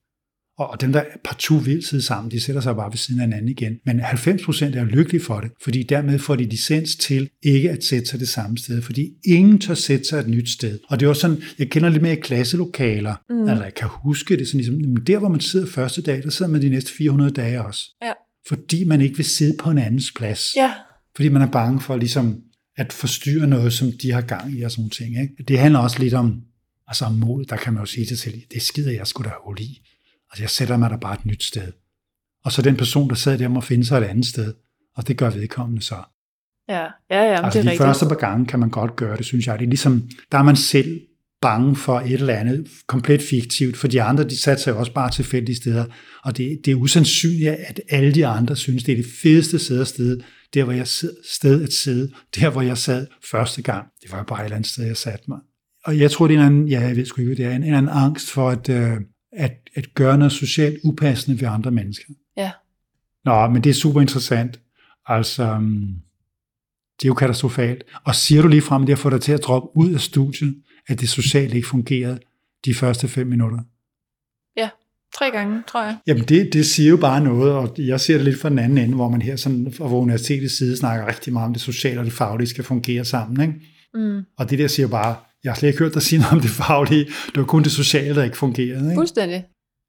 [0.58, 3.26] Og, og dem, der partout vil sidde sammen, de sætter sig bare ved siden af
[3.26, 3.78] hinanden igen.
[3.86, 8.06] Men 90% er lykkelige for det, fordi dermed får de licens til ikke at sætte
[8.06, 10.78] sig det samme sted, fordi ingen tør sætte sig et nyt sted.
[10.88, 13.48] Og det er også sådan, jeg kender lidt mere i klasselokaler, mm.
[13.48, 16.52] altså jeg kan huske det, sådan ligesom, der hvor man sidder første dag, der sidder
[16.52, 17.82] man de næste 400 dage også.
[18.02, 18.12] Ja.
[18.48, 20.56] Fordi man ikke vil sidde på en andens plads.
[20.56, 20.72] Ja.
[21.16, 22.40] Fordi man er bange for ligesom
[22.76, 25.22] at forstyrre noget, som de har gang i og sådan nogle ting.
[25.22, 25.44] Ikke?
[25.48, 26.40] Det handler også lidt om,
[26.88, 29.30] altså om mod, der kan man jo sige til sig det skider jeg sgu da
[29.44, 29.80] hul i.
[30.34, 31.72] Altså jeg sætter mig der bare et nyt sted.
[32.44, 34.54] Og så den person, der sad der, må finde sig et andet sted.
[34.96, 35.94] Og det gør vedkommende så.
[36.68, 37.86] Ja, ja, ja altså det er de rigtigt.
[37.86, 39.58] første par gange kan man godt gøre det, synes jeg.
[39.58, 41.00] Det er ligesom, der er man selv
[41.42, 44.92] bange for et eller andet komplet fiktivt, for de andre, de satte sig jo også
[44.92, 45.84] bare tilfældige steder,
[46.24, 49.80] og det, det er usandsynligt, at alle de andre synes, det er det fedeste sted
[49.80, 50.20] at sted,
[50.54, 53.86] der hvor jeg sid, sted at sidde, der hvor jeg sad første gang.
[54.02, 55.38] Det var jo bare et eller andet sted, jeg satte mig.
[55.84, 57.62] Og jeg tror, det er en anden, ja, jeg ved sgu ikke, det er, en,
[57.62, 58.96] en anden angst for at, øh,
[59.36, 62.12] at, at gøre noget socialt upassende ved andre mennesker.
[62.36, 62.50] Ja.
[63.24, 64.60] Nå, men det er super interessant.
[65.06, 65.94] Altså, um,
[67.00, 67.84] det er jo katastrofalt.
[68.04, 70.00] Og siger du lige frem, at det har fået dig til at droppe ud af
[70.00, 72.18] studiet, at det socialt ikke fungerede
[72.64, 73.58] de første fem minutter?
[74.56, 74.68] Ja,
[75.18, 75.96] tre gange, tror jeg.
[76.06, 78.78] Jamen det, det siger jo bare noget, og jeg ser det lidt fra den anden
[78.78, 82.04] ende, hvor man her sådan, fra universitetets side snakker rigtig meget om det sociale og
[82.04, 83.40] det faglige skal fungere sammen.
[83.40, 83.60] Ikke?
[83.94, 84.22] Mm.
[84.36, 86.50] Og det der siger bare, jeg har slet ikke hørt dig sige noget om det
[86.50, 88.84] faglige, det var kun det sociale, der ikke fungerede.
[88.84, 88.94] Ikke?
[88.94, 89.44] Fuldstændig.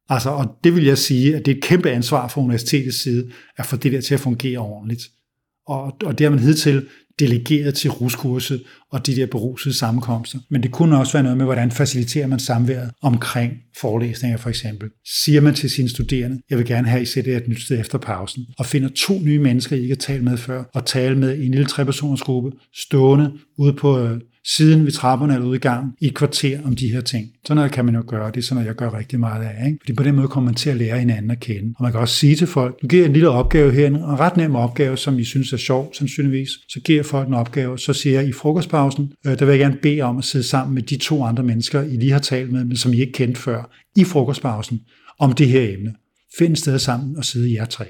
[0.10, 3.30] Altså, og det vil jeg sige, at det er et kæmpe ansvar fra universitetets side,
[3.58, 5.04] at få det der til at fungere ordentligt.
[5.68, 6.88] Og, og det har man hidtil
[7.20, 10.40] delegeret til ruskurset og de der berusede sammenkomster.
[10.50, 14.90] Men det kunne også være noget med, hvordan faciliterer man samværet omkring forelæsninger for eksempel.
[15.24, 17.80] Siger man til sine studerende, jeg vil gerne have, at I sætter et nyt sted
[17.80, 21.18] efter pausen, og finder to nye mennesker, I ikke har talt med før, og tale
[21.18, 25.56] med i en lille trepersoners gruppe, stående ude på øh, siden ved trapperne eller ude
[25.56, 27.30] i gang i et kvarter om de her ting.
[27.46, 29.66] Sådan noget kan man jo gøre, det er sådan noget, jeg gør rigtig meget af.
[29.66, 29.78] Ikke?
[29.82, 31.74] Fordi på den måde kommer man til at lære hinanden at kende.
[31.78, 34.06] Og man kan også sige til folk, nu giver jeg en lille opgave her, en
[34.06, 36.50] ret nem opgave, som I synes er sjov, sandsynligvis.
[36.70, 39.60] Så giver jeg folk en opgave, så siger jeg i frokostpausen, øh, der vil jeg
[39.60, 42.52] gerne bede om at sidde sammen med de to andre mennesker, I lige har talt
[42.52, 44.82] med, men som I ikke kendte før, i frokostpausen,
[45.20, 45.94] om det her emne.
[46.38, 47.86] Find et sted sammen og sidde jer tre.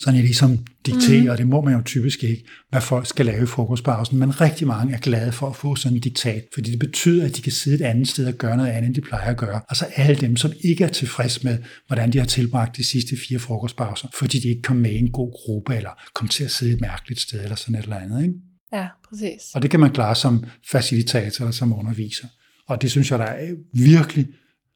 [0.00, 1.28] Sådan jeg ligesom dikterer, mm.
[1.28, 4.66] og det må man jo typisk ikke, hvad folk skal lave i frokostpausen, men rigtig
[4.66, 7.52] mange er glade for at få sådan en diktat, fordi det betyder, at de kan
[7.52, 9.60] sidde et andet sted og gøre noget andet, end de plejer at gøre.
[9.68, 13.38] Altså alle dem, som ikke er tilfreds med, hvordan de har tilbragt de sidste fire
[13.38, 16.72] frokostpauser, fordi de ikke kom med i en god gruppe, eller kom til at sidde
[16.72, 18.22] et mærkeligt sted, eller sådan et eller andet.
[18.22, 18.34] Ikke?
[18.72, 19.40] Ja, præcis.
[19.54, 22.26] Og det kan man klare som facilitator eller som underviser.
[22.68, 24.26] Og det synes jeg, der er virkelig,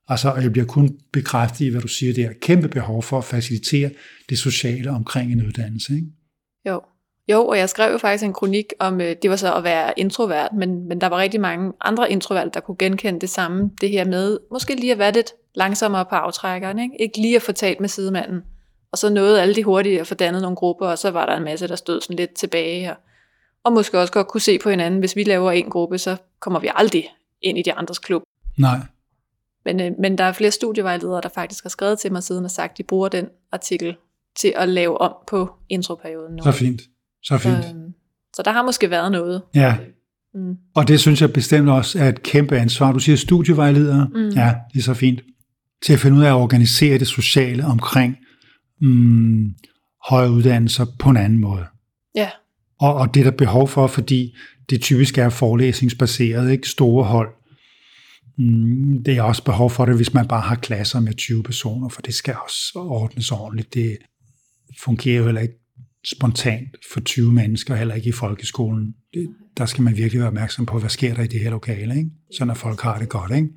[0.08, 3.18] altså og jeg bliver kun bekræftet i, hvad du siger, det er kæmpe behov for
[3.18, 3.90] at facilitere
[4.28, 5.94] det sociale omkring en uddannelse.
[5.94, 6.06] Ikke?
[6.68, 6.80] Jo.
[7.30, 9.92] Jo, og jeg skrev jo faktisk en kronik om, øh, det var så at være
[9.96, 13.90] introvert, men, men der var rigtig mange andre introverte, der kunne genkende det samme, det
[13.90, 17.00] her med, måske lige at være lidt langsommere på aftrækkeren, ikke?
[17.00, 18.42] ikke lige at få talt med sidemanden,
[18.92, 21.36] og så nåede alle de hurtigt at få dannet nogle grupper, og så var der
[21.36, 22.96] en masse, der stod sådan lidt tilbage, og,
[23.64, 26.60] og måske også godt kunne se på hinanden, hvis vi laver en gruppe, så kommer
[26.60, 27.08] vi aldrig
[27.42, 28.22] ind i de andres klub.
[28.58, 28.78] Nej.
[29.64, 32.50] Men, øh, men der er flere studievejledere, der faktisk har skrevet til mig siden og
[32.50, 33.96] sagt, at de bruger den artikel
[34.36, 36.42] til at lave om på introperioden nu.
[36.42, 36.82] Så fint.
[37.22, 37.64] Så fint.
[37.64, 37.94] Så, øhm,
[38.36, 39.42] så der har måske været noget.
[39.54, 39.76] Ja,
[40.34, 40.56] Mm.
[40.74, 42.92] Og det synes jeg bestemt også er et kæmpe ansvar.
[42.92, 44.08] Du siger studievejledere.
[44.14, 44.28] Mm.
[44.28, 45.20] Ja, det er så fint.
[45.82, 48.16] Til at finde ud af at organisere det sociale omkring
[48.80, 49.54] mm,
[50.08, 51.64] højere uddannelser på en anden måde.
[52.14, 52.30] Ja.
[52.80, 54.36] Og, og det er der behov for, fordi
[54.70, 57.28] det typisk er forelæsningsbaseret, ikke store hold.
[58.38, 61.88] Mm, det er også behov for det, hvis man bare har klasser med 20 personer,
[61.88, 63.74] for det skal også ordnes ordentligt.
[63.74, 63.98] Det
[64.82, 65.58] fungerer jo heller ikke
[66.04, 68.94] spontant for 20 mennesker, heller ikke i folkeskolen.
[69.14, 71.96] Det, der skal man virkelig være opmærksom på, hvad sker der i det her lokale,
[71.96, 72.10] ikke?
[72.32, 73.32] sådan at folk har det godt.
[73.36, 73.48] Ikke?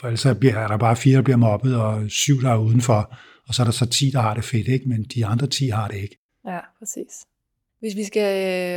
[0.00, 3.14] For ellers bliver, er der bare fire, der bliver mobbet, og syv, der er udenfor,
[3.48, 4.88] og så er der så 10, der har det fedt, ikke?
[4.88, 6.18] men de andre 10 har det ikke.
[6.46, 7.26] Ja, præcis.
[7.80, 8.28] Hvis vi skal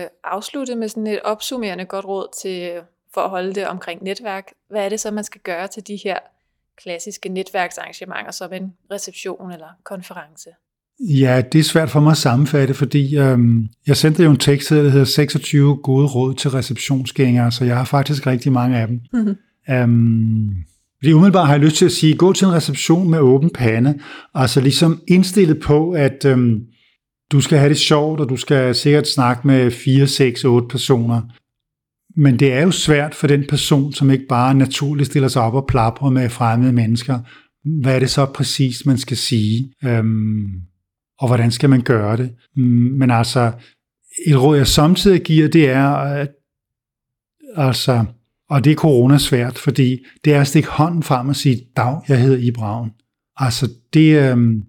[0.03, 2.81] øh, afslutte med sådan et opsummerende godt råd til,
[3.13, 5.99] for at holde det omkring netværk, hvad er det så, man skal gøre til de
[6.03, 6.17] her
[6.83, 10.49] klassiske netværksarrangementer, som en reception eller konference?
[10.99, 14.69] Ja, det er svært for mig at sammenfatte, fordi øhm, jeg sendte jo en tekst,
[14.69, 19.01] der hedder 26 gode råd til receptionsgængere, så jeg har faktisk rigtig mange af dem.
[19.13, 19.35] Mm-hmm.
[19.69, 20.55] Øhm,
[20.99, 23.99] fordi umiddelbart har jeg lyst til at sige, gå til en reception med åben pande,
[24.33, 26.65] altså ligesom indstillet på, at øhm,
[27.31, 31.21] du skal have det sjovt, og du skal sikkert snakke med 4, 6, 8 personer.
[32.15, 35.53] Men det er jo svært for den person, som ikke bare naturligt stiller sig op
[35.53, 37.19] og plapper med fremmede mennesker.
[37.81, 39.73] Hvad er det så præcis, man skal sige?
[39.83, 40.45] Øhm,
[41.19, 42.31] og hvordan skal man gøre det?
[42.55, 42.63] Mm,
[42.97, 43.51] men altså,
[44.27, 46.29] et råd, jeg samtidig giver, det er, at,
[47.55, 48.05] altså,
[48.49, 51.97] og det er corona svært, fordi det er at stikke hånden frem og sige, dag,
[52.07, 52.91] jeg hedder Ibraun.
[53.37, 54.61] Altså, det, øhm,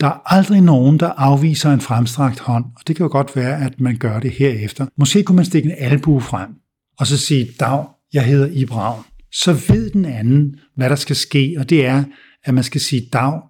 [0.00, 3.64] der er aldrig nogen, der afviser en fremstrakt hånd, og det kan jo godt være,
[3.64, 4.86] at man gør det herefter.
[4.96, 6.50] Måske kunne man stikke en albue frem,
[6.98, 9.04] og så sige, dag, jeg hedder Ibraun.
[9.32, 12.04] Så ved den anden, hvad der skal ske, og det er,
[12.44, 13.40] at man skal sige, dag,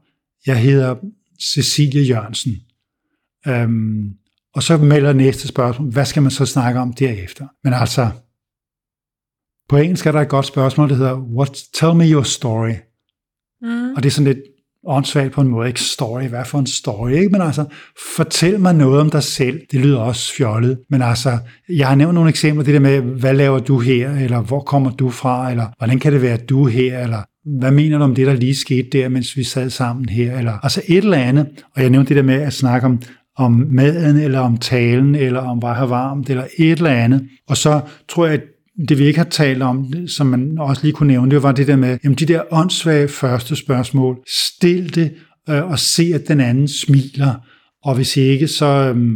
[0.46, 0.96] jeg hedder
[1.42, 2.56] Cecilie Jørgensen.
[3.46, 4.10] Øhm,
[4.54, 7.46] og så melder næste spørgsmål, hvad skal man så snakke om derefter?
[7.64, 8.10] Men altså,
[9.68, 12.74] på engelsk er der et godt spørgsmål, der hedder, What, tell me your story.
[13.62, 13.94] Mm.
[13.94, 14.51] Og det er sådan lidt
[14.86, 17.28] åndssvagt på en måde, ikke story, hvad for en story, ikke?
[17.28, 17.64] Men altså,
[18.16, 22.14] fortæl mig noget om dig selv, det lyder også fjollet, men altså, jeg har nævnt
[22.14, 25.66] nogle eksempler, det der med, hvad laver du her, eller hvor kommer du fra, eller
[25.78, 27.22] hvordan kan det være, at du er her, eller
[27.58, 30.38] hvad mener du om det, der lige skete der, mens vi sad sammen her?
[30.38, 31.46] Eller, altså et eller andet.
[31.76, 33.02] Og jeg nævnte det der med at snakke om,
[33.36, 37.28] om maden, eller om talen, eller om var have varmt, eller et eller andet.
[37.48, 38.42] Og så tror jeg, at
[38.88, 41.66] det vi ikke har talt om, som man også lige kunne nævne, det var det
[41.66, 45.14] der med, jamen de der åndssvage første spørgsmål, stil det
[45.48, 47.34] øh, og se, at den anden smiler.
[47.84, 49.12] Og hvis ikke, så, øh,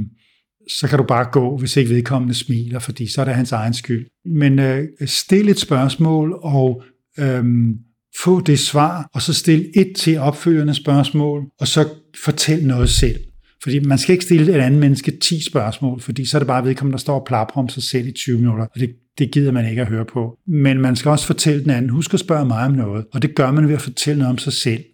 [0.78, 3.74] så kan du bare gå, hvis ikke vedkommende smiler, fordi så er det hans egen
[3.74, 4.07] skyld.
[4.24, 6.82] Men øh, stil et spørgsmål og
[7.18, 7.44] øh,
[8.24, 11.88] få det svar, og så stil et til opfølgende spørgsmål, og så
[12.24, 13.16] fortæl noget selv.
[13.62, 16.64] Fordi man skal ikke stille et andet menneske 10 spørgsmål, fordi så er det bare
[16.64, 19.52] vedkommende, der står og plapper om sig selv i 20 minutter, og det, det gider
[19.52, 20.38] man ikke at høre på.
[20.46, 23.34] Men man skal også fortælle den anden, husk at spørge mig om noget, og det
[23.34, 24.84] gør man ved at fortælle noget om sig selv.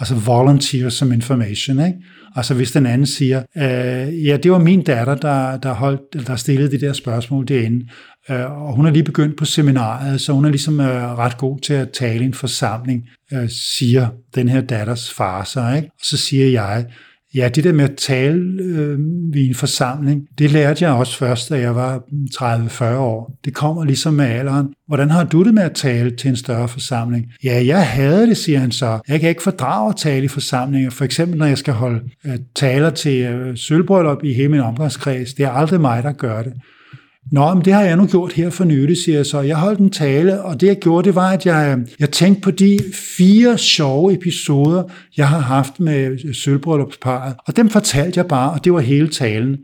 [0.00, 1.98] Altså volunteer som information, ikke?
[2.36, 6.36] Altså hvis den anden siger, øh, ja, det var min datter, der, der, holdt, der
[6.36, 7.88] stillede de der spørgsmål derinde,
[8.30, 11.60] øh, og hun er lige begyndt på seminaret, så hun er ligesom øh, ret god
[11.60, 13.02] til at tale i en forsamling,
[13.32, 15.88] øh, siger den her datters far så, ikke?
[15.88, 16.86] Og så siger jeg,
[17.34, 18.98] Ja, det der med at tale øh,
[19.32, 22.02] ved en forsamling, det lærte jeg også først, da jeg var
[22.34, 23.38] 30-40 år.
[23.44, 24.66] Det kommer ligesom med alderen.
[24.86, 27.26] Hvordan har du det med at tale til en større forsamling?
[27.44, 29.00] Ja, jeg havde det, siger han så.
[29.08, 30.90] Jeg kan ikke fordrage at tale i forsamlinger.
[30.90, 35.34] For eksempel, når jeg skal holde øh, taler til øh, sølvbrøllup i hele min omgangskreds.
[35.34, 36.52] Det er aldrig mig, der gør det.
[37.32, 39.40] Nå, men det har jeg nu gjort her for nylig, siger jeg så.
[39.40, 42.50] Jeg holdt en tale, og det jeg gjorde, det var, at jeg, jeg tænkte på
[42.50, 42.78] de
[43.16, 44.82] fire sjove episoder,
[45.16, 47.34] jeg har haft med sølvbryllupsparet.
[47.46, 49.58] Og dem fortalte jeg bare, og det var hele talen.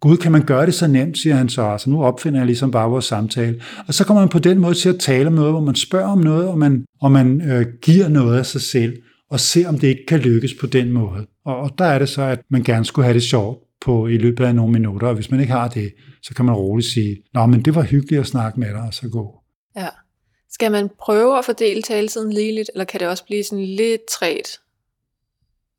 [0.00, 1.62] Gud, kan man gøre det så nemt, siger han så.
[1.62, 3.60] Altså, nu opfinder jeg ligesom bare vores samtale.
[3.86, 6.08] Og så kommer man på den måde til at tale om noget, hvor man spørger
[6.08, 8.92] om noget, og man, og man øh, giver noget af sig selv,
[9.30, 11.26] og ser, om det ikke kan lykkes på den måde.
[11.46, 14.16] Og, og der er det så, at man gerne skulle have det sjovt på i
[14.16, 17.16] løbet af nogle minutter, og hvis man ikke har det, så kan man roligt sige,
[17.34, 19.40] nå, men det var hyggeligt at snakke med dig, og så gå.
[19.76, 19.88] Ja.
[20.50, 24.58] Skal man prøve at fordele taletiden ligeligt, eller kan det også blive sådan lidt træt?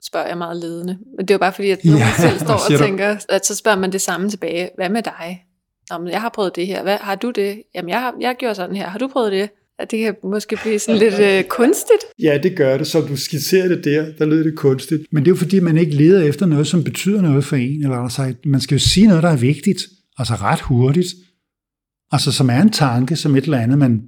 [0.03, 0.97] Spørger jeg meget ledende.
[1.17, 3.55] Men det er jo bare fordi, at nogen ja, selv står og tænker, at så
[3.55, 4.69] spørger man det samme tilbage.
[4.75, 5.45] Hvad med dig?
[5.89, 6.83] Nå, men jeg har prøvet det her.
[6.83, 7.63] Hvad, har du det?
[7.75, 8.87] Jamen, jeg har, jeg gjort sådan her.
[8.87, 9.49] Har du prøvet det?
[9.79, 12.03] At det kan måske blive sådan lidt øh, kunstigt.
[12.19, 12.87] Ja, det gør det.
[12.87, 15.01] Som du skitserer det der, der lyder det kunstigt.
[15.11, 17.83] Men det er jo fordi, man ikke leder efter noget, som betyder noget for en.
[17.83, 19.81] Eller altså, man skal jo sige noget, der er vigtigt.
[20.17, 21.07] Altså ret hurtigt.
[22.11, 24.01] Altså som er en tanke, som et eller andet, man,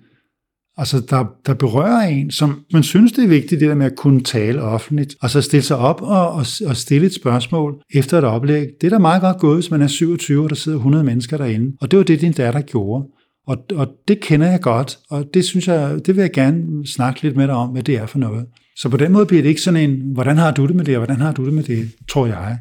[0.77, 3.95] altså der, der berører en, som man synes, det er vigtigt, det der med at
[3.95, 5.15] kunne tale offentligt.
[5.21, 8.67] Og så stille sig op og, og, og stille et spørgsmål efter et oplæg.
[8.81, 11.37] Det er da meget godt gået, hvis man er 27, og der sidder 100 mennesker
[11.37, 11.77] derinde.
[11.81, 13.05] Og det var det, din datter gjorde.
[13.47, 17.23] Og, og det kender jeg godt, og det synes jeg, det vil jeg gerne snakke
[17.23, 18.45] lidt med dig om, hvad det er for noget.
[18.75, 20.97] Så på den måde bliver det ikke sådan en, hvordan har du det med det,
[20.97, 22.57] og hvordan har du det med det, tror jeg.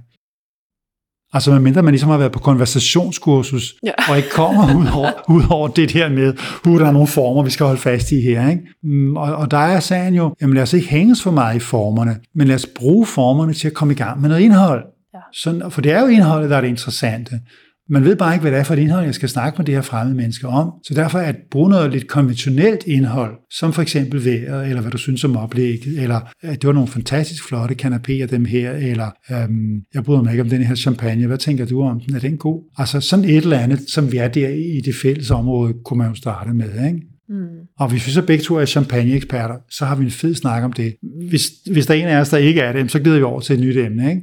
[1.32, 3.92] Altså medmindre man ligesom har været på konversationskursus, ja.
[4.10, 7.42] og ikke kommer ud over, ud over det her med, hvor der er nogle former,
[7.42, 8.48] vi skal holde fast i her.
[8.48, 8.62] Ikke?
[8.82, 11.58] Mm, og, og der er sagen jo, jamen lad os ikke hænges for meget i
[11.58, 14.84] formerne, men lad os bruge formerne til at komme i gang med noget indhold.
[15.14, 15.20] Ja.
[15.32, 17.40] Sådan, for det er jo indholdet, der er det interessante.
[17.88, 19.72] Man ved bare ikke, hvad det er for et indhold, jeg skal snakke med de
[19.72, 20.72] her fremmede mennesker om.
[20.84, 24.98] Så derfor at bruge noget lidt konventionelt indhold, som for eksempel vejret, eller hvad du
[24.98, 29.80] synes om oplægget, eller at det var nogle fantastisk flotte kanapéer, dem her, eller øhm,
[29.94, 32.14] jeg bryder mig ikke om den her champagne, hvad tænker du om den?
[32.14, 32.62] Er den god?
[32.78, 36.08] Altså sådan et eller andet, som vi er der i det fælles område, kunne man
[36.08, 37.00] jo starte med, ikke?
[37.28, 37.46] Mm.
[37.78, 40.72] Og hvis vi så begge to er champagne-eksperter, så har vi en fed snak om
[40.72, 40.94] det.
[41.28, 43.40] Hvis, hvis der er en af os, der ikke er det, så glider vi over
[43.40, 44.10] til et nyt emne.
[44.10, 44.22] Ikke?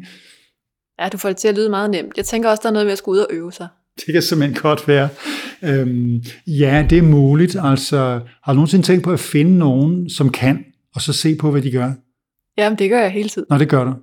[0.99, 2.17] Ja, du får det til at lyde meget nemt.
[2.17, 3.67] Jeg tænker også, der er noget med at skulle ud og øve sig.
[4.05, 5.09] Det kan simpelthen godt være.
[5.63, 7.55] Øhm, ja, det er muligt.
[7.63, 7.97] Altså,
[8.43, 10.65] har du nogensinde tænkt på at finde nogen, som kan,
[10.95, 11.91] og så se på, hvad de gør?
[12.57, 13.45] Jamen, det gør jeg hele tiden.
[13.49, 13.93] Nå, det gør du.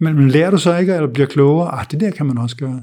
[0.00, 1.68] Men, men lærer du så ikke, eller bliver klogere?
[1.68, 2.82] Ah, det der kan man også gøre.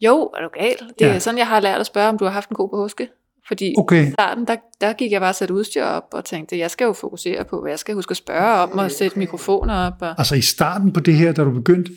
[0.00, 0.76] Jo, er du gal?
[0.98, 1.18] Det er ja.
[1.18, 3.08] sådan, jeg har lært at spørge, om du har haft en god påske.
[3.48, 4.08] Fordi okay.
[4.08, 6.84] i starten, der, der gik jeg bare og satte udstyr op og tænkte, jeg skal
[6.84, 9.94] jo fokusere på, hvad jeg skal huske at spørge om, og sætte mikrofoner op.
[10.00, 10.14] Og...
[10.18, 11.92] Altså i starten på det her, da du begyndte,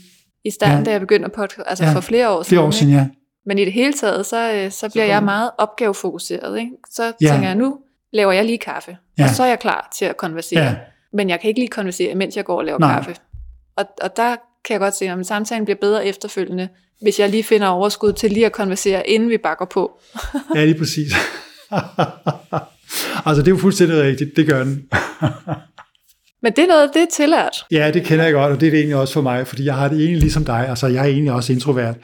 [0.45, 0.83] i starten, ja.
[0.83, 1.93] da jeg begyndte at podcast, altså ja.
[1.93, 2.49] for flere år siden.
[2.49, 3.07] Flere år siden, ja.
[3.45, 6.59] Men i det hele taget, så, øh, så bliver så jeg meget opgavefokuseret.
[6.59, 6.71] Ikke?
[6.91, 7.31] Så ja.
[7.31, 7.77] tænker jeg, nu
[8.13, 9.23] laver jeg lige kaffe, ja.
[9.23, 10.63] og så er jeg klar til at konversere.
[10.63, 10.75] Ja.
[11.13, 12.93] Men jeg kan ikke lige konversere, mens jeg går og laver Nej.
[12.93, 13.15] kaffe.
[13.77, 14.35] Og, og der
[14.65, 16.69] kan jeg godt se, at samtalen bliver bedre efterfølgende,
[17.01, 19.99] hvis jeg lige finder overskud til lige at konversere, inden vi bakker på.
[20.55, 21.13] ja, lige præcis.
[23.25, 24.35] altså, det er jo fuldstændig rigtigt.
[24.35, 24.89] Det gør den.
[26.45, 27.65] Men det er noget, det er tillært.
[27.71, 29.75] Ja, det kender jeg godt, og det er det egentlig også for mig, fordi jeg
[29.75, 30.65] har det egentlig ligesom dig.
[30.69, 31.95] Altså, jeg er egentlig også introvert.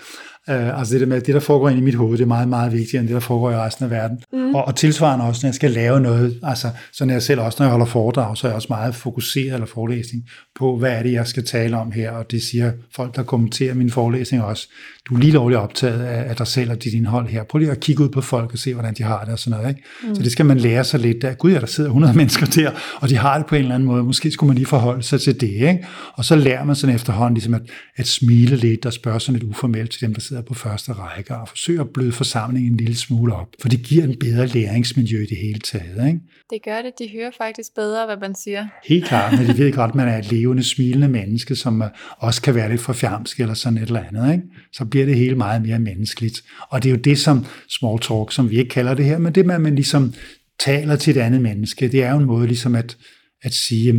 [0.48, 2.48] Uh, altså det der med, det der foregår inde i mit hoved, det er meget,
[2.48, 4.20] meget vigtigere end det, der foregår i resten af verden.
[4.34, 4.56] Mm.
[4.56, 7.56] Og, og tilsvarende også, når jeg skal lave noget, altså så når jeg selv også,
[7.60, 10.24] når jeg holder foredrag, så er jeg også meget fokuseret eller forelæsning
[10.56, 13.74] på, hvad er det, jeg skal tale om her, og det siger folk, der kommenterer
[13.74, 14.68] min forelæsning også.
[15.10, 17.44] Du er lige lovligt optaget af, af dig selv og dit indhold her.
[17.44, 19.60] Prøv lige at kigge ud på folk og se, hvordan de har det og sådan
[19.60, 19.70] noget.
[19.70, 19.84] Ikke?
[20.04, 20.16] Mm.
[20.16, 21.38] Så det skal man lære sig lidt af.
[21.38, 23.88] Gud, ja, der sidder 100 mennesker der, og de har det på en eller anden
[23.88, 24.04] måde.
[24.04, 25.52] Måske skulle man lige forholde sig til det.
[25.52, 25.88] Ikke?
[26.14, 27.62] Og så lærer man sådan efterhånden ligesom at,
[27.96, 31.36] at smile lidt og spørge sådan lidt uformelt til dem, der sidder på første række,
[31.36, 33.48] og forsøge at bløde forsamlingen en lille smule op.
[33.62, 36.08] For det giver en bedre læringsmiljø i det hele taget.
[36.08, 36.20] Ikke?
[36.50, 36.92] Det gør det.
[37.00, 38.68] De hører faktisk bedre, hvad man siger.
[38.86, 41.84] Helt klart, men de ved godt, at man er et levende, smilende menneske, som
[42.18, 44.34] også kan være lidt for fjamsk eller sådan et eller andet.
[44.34, 44.44] Ikke?
[44.74, 46.44] Så bliver det hele meget mere menneskeligt.
[46.70, 49.36] Og det er jo det, som small talk, som vi ikke kalder det her, men
[49.36, 50.14] det med, at man ligesom
[50.60, 52.98] taler til et andet menneske, det er jo en måde ligesom at,
[53.42, 53.96] at sige, at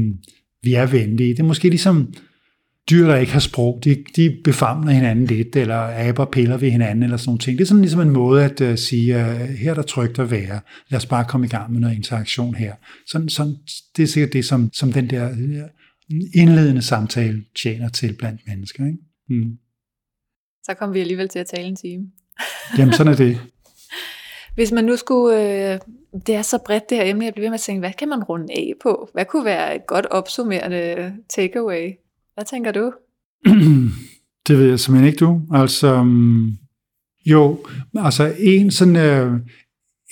[0.63, 1.31] vi er venlige.
[1.31, 2.15] Det er måske ligesom
[2.91, 7.03] dyr, der ikke har sprog, de, de befamler hinanden lidt, eller aber piller ved hinanden,
[7.03, 7.59] eller sådan nogle ting.
[7.59, 10.31] Det er sådan ligesom en måde at uh, sige, uh, her er der trygt at
[10.31, 12.75] være, lad os bare komme i gang med noget interaktion her.
[13.07, 13.57] Sådan, sådan,
[13.97, 15.29] det er sikkert det, som, som den der
[16.35, 18.87] indledende samtale tjener til blandt mennesker.
[18.87, 18.99] Ikke?
[19.29, 19.59] Mm.
[20.63, 22.05] Så kommer vi alligevel til at tale en time.
[22.79, 23.41] Jamen, sådan er det.
[24.55, 25.37] Hvis man nu skulle,
[25.73, 25.81] øh,
[26.27, 28.09] det er så bredt det her emne, jeg bliver ved med at tænke, hvad kan
[28.09, 29.09] man runde af på?
[29.13, 31.93] Hvad kunne være et godt opsummerende takeaway?
[32.35, 32.93] Hvad tænker du?
[34.49, 35.41] det ved jeg simpelthen ikke, du.
[35.53, 36.53] Altså, mm,
[37.27, 37.59] jo,
[37.95, 39.41] altså en sådan, øh,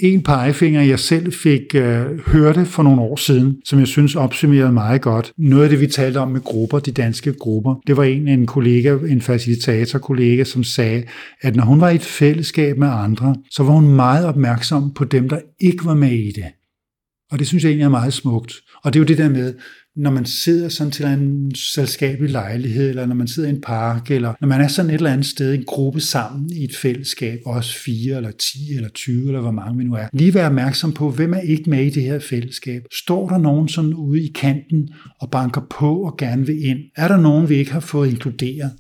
[0.02, 4.72] en pegefinger, jeg selv fik øh, hørte for nogle år siden, som jeg synes opsummerede
[4.72, 5.32] meget godt.
[5.36, 8.46] Noget af det, vi talte om med grupper, de danske grupper, det var en, en
[8.46, 11.04] kollega, en facilitator-kollega, som sagde,
[11.40, 15.04] at når hun var i et fællesskab med andre, så var hun meget opmærksom på
[15.04, 16.44] dem, der ikke var med i det.
[17.30, 18.54] Og det synes jeg egentlig er meget smukt.
[18.84, 19.54] Og det er jo det der med,
[19.97, 24.11] når man sidder sådan til en selskabelig lejlighed, eller når man sidder i en park,
[24.11, 27.38] eller når man er sådan et eller andet sted, en gruppe sammen i et fællesskab,
[27.47, 30.09] også fire, eller 10, eller 20, eller hvor mange vi nu er.
[30.12, 32.82] Lige være opmærksom på, hvem er ikke med i det her fællesskab?
[32.93, 34.88] Står der nogen sådan ude i kanten
[35.20, 36.78] og banker på og gerne vil ind?
[36.97, 38.70] Er der nogen, vi ikke har fået inkluderet?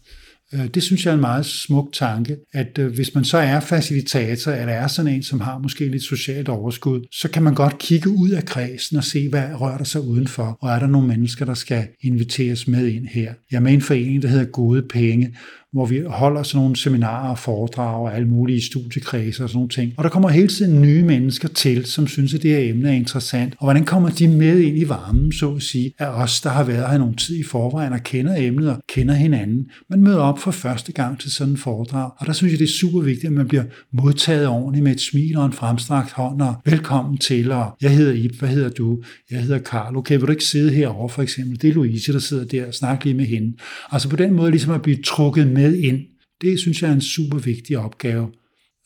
[0.54, 3.60] Øh, det synes jeg er en meget smuk tanke, at øh, hvis man så er
[3.60, 7.78] facilitator, eller er sådan en, som har måske lidt socialt overskud, så kan man godt
[7.78, 11.08] kigge ud af kredsen og se, hvad rører der sig udenfor, og er der nogle
[11.08, 13.34] mennesker, der skal inviteres med ind her.
[13.50, 15.36] Jeg er med i en forening, der hedder Gode Penge,
[15.72, 19.68] hvor vi holder sådan nogle seminarer og foredrag og alle mulige studiekredser og sådan nogle
[19.68, 19.92] ting.
[19.96, 22.92] Og der kommer hele tiden nye mennesker til, som synes, at det her emne er
[22.92, 23.54] interessant.
[23.58, 26.64] Og hvordan kommer de med ind i varmen, så at sige, af os, der har
[26.64, 29.66] været her nogle tid i forvejen og kender emnet og kender hinanden.
[29.90, 32.64] Man møder op for første gang til sådan en foredrag, og der synes jeg, det
[32.64, 36.42] er super vigtigt, at man bliver modtaget ordentligt med et smil og en fremstrakt hånd
[36.42, 39.02] og velkommen til, og jeg hedder Ip, hvad hedder du?
[39.30, 39.96] Jeg hedder Karl.
[39.96, 41.62] Okay, vil du ikke sidde herovre for eksempel?
[41.62, 43.56] Det er Louise, der sidder der og snakker lige med hende.
[43.92, 46.00] Altså på den måde ligesom at blive trukket med med ind.
[46.40, 48.32] Det synes jeg er en super vigtig opgave.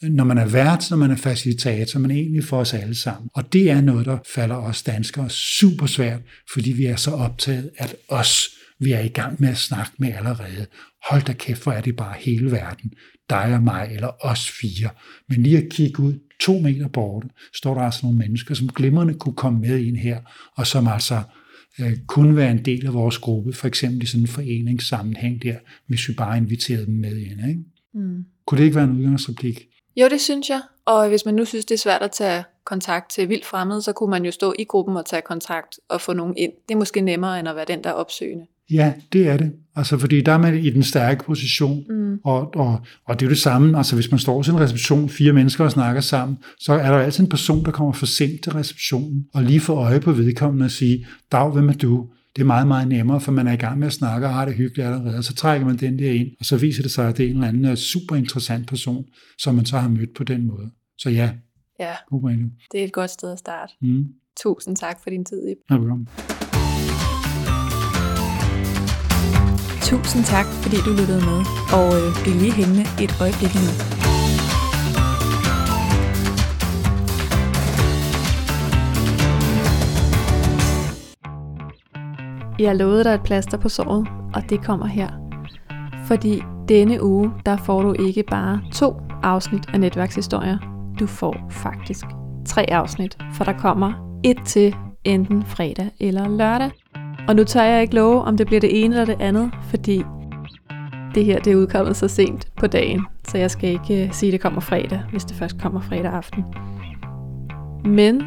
[0.03, 3.31] når man er vært, når man er facilitator, men egentlig for os alle sammen.
[3.35, 6.21] Og det er noget, der falder os danskere super svært,
[6.53, 8.49] fordi vi er så optaget at os,
[8.81, 10.67] vi er i gang med at snakke med allerede.
[11.09, 12.91] Hold da kæft, hvor er det bare hele verden.
[13.31, 14.91] Dig og mig, eller os fire.
[15.29, 19.15] Men lige at kigge ud to meter borte, står der altså nogle mennesker, som glimrende
[19.15, 20.19] kunne komme med ind her,
[20.57, 21.23] og som altså
[21.81, 25.57] øh, kunne være en del af vores gruppe, for eksempel i sådan en foreningssammenhæng der,
[25.87, 27.49] hvis vi bare inviterede dem med ind.
[27.49, 27.61] Ikke?
[27.95, 28.25] Mm.
[28.47, 29.69] Kunne det ikke være en udgangsreplik?
[29.97, 30.61] Jo, det synes jeg.
[30.85, 33.93] Og hvis man nu synes, det er svært at tage kontakt til vildt fremmede, så
[33.93, 36.53] kunne man jo stå i gruppen og tage kontakt og få nogen ind.
[36.69, 38.47] Det er måske nemmere, end at være den, der er opsøgende.
[38.71, 39.53] Ja, det er det.
[39.77, 42.19] Altså, fordi der er man i den stærke position, mm.
[42.25, 45.09] og, og, og det er jo det samme, altså hvis man står til en reception,
[45.09, 48.43] fire mennesker og snakker sammen, så er der altid en person, der kommer for sent
[48.43, 52.09] til receptionen, og lige får øje på vedkommende og sige, Dag, hvem er du?
[52.37, 54.45] Det er meget, meget nemmere, for man er i gang med at snakke og har
[54.45, 57.09] det hyggeligt allerede, og så trækker man den der ind, og så viser det sig,
[57.09, 59.05] at det er en eller anden øh, super interessant person,
[59.39, 60.71] som man så har mødt på den måde.
[60.99, 61.31] Så ja,
[61.81, 61.93] ja.
[62.73, 63.73] det er et godt sted at starte.
[63.83, 64.05] Mm.
[64.41, 65.57] Tusind tak for din tid, Ip.
[65.71, 66.09] Ja, velkommen.
[69.85, 71.41] Tusind tak, fordi du lyttede med,
[71.79, 73.71] og øh, bliv lige hængende et øjeblik nu.
[82.59, 85.09] Jeg lovede dig et plaster på såret, og det kommer her.
[86.07, 90.59] Fordi denne uge, der får du ikke bare to afsnit af netværkshistorier.
[91.01, 92.05] Du får faktisk
[92.47, 96.71] tre afsnit, for der kommer et til enten fredag eller lørdag.
[97.29, 100.05] Og nu tør jeg ikke love, om det bliver det ene eller det andet, fordi
[101.15, 104.29] det her det er udkommet så sent på dagen, så jeg skal ikke øh, sige,
[104.29, 106.45] at det kommer fredag, hvis det først kommer fredag aften.
[107.85, 108.23] Men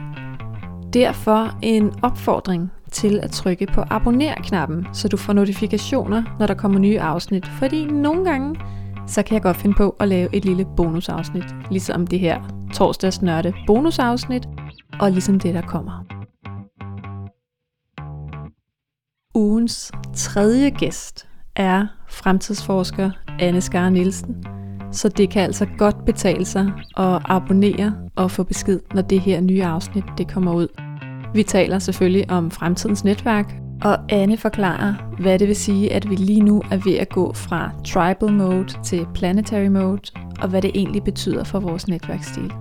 [0.94, 6.80] derfor en opfordring til at trykke på abonner-knappen, så du får notifikationer, når der kommer
[6.80, 7.48] nye afsnit.
[7.48, 8.60] Fordi nogle gange,
[9.08, 12.42] så kan jeg godt finde på at lave et lille bonusafsnit, ligesom det her
[12.74, 14.48] torsdags nørde bonusafsnit,
[15.00, 16.17] og ligesom det, der kommer.
[19.38, 24.46] Ugens tredje gæst er fremtidsforsker Anne Skar Nielsen,
[24.92, 29.42] så det kan altså godt betale sig at abonnere og få besked, når det her
[29.42, 30.68] nye afsnit det kommer ud.
[31.34, 36.16] Vi taler selvfølgelig om fremtidens netværk, og Anne forklarer, hvad det vil sige, at vi
[36.16, 40.02] lige nu er ved at gå fra tribal mode til planetary mode,
[40.42, 42.54] og hvad det egentlig betyder for vores netværksstil.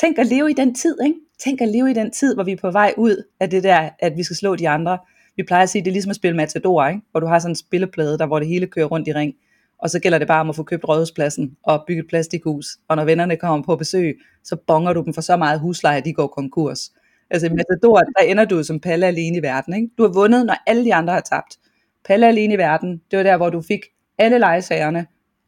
[0.00, 1.27] Tænk at leve i den tid, ikke?
[1.44, 3.90] Tænk at leve i den tid, hvor vi er på vej ud af det der,
[3.98, 4.98] at vi skal slå de andre.
[5.36, 7.00] Vi plejer at sige, at det er ligesom at spille Matador, ikke?
[7.10, 9.34] hvor du har sådan en spilleplade, der hvor det hele kører rundt i ring.
[9.78, 12.66] Og så gælder det bare om at få købt rådhuspladsen og bygge et plastikhus.
[12.88, 16.04] Og når vennerne kommer på besøg, så bonger du dem for så meget husleje, at
[16.04, 16.92] de går konkurs.
[17.30, 19.74] Altså i Matador, der ender du som Palle alene i verden.
[19.74, 19.88] Ikke?
[19.98, 21.58] Du har vundet, når alle de andre har tabt.
[22.04, 23.80] Palle alene i verden, det var der, hvor du fik
[24.18, 25.06] alle lejesagerne,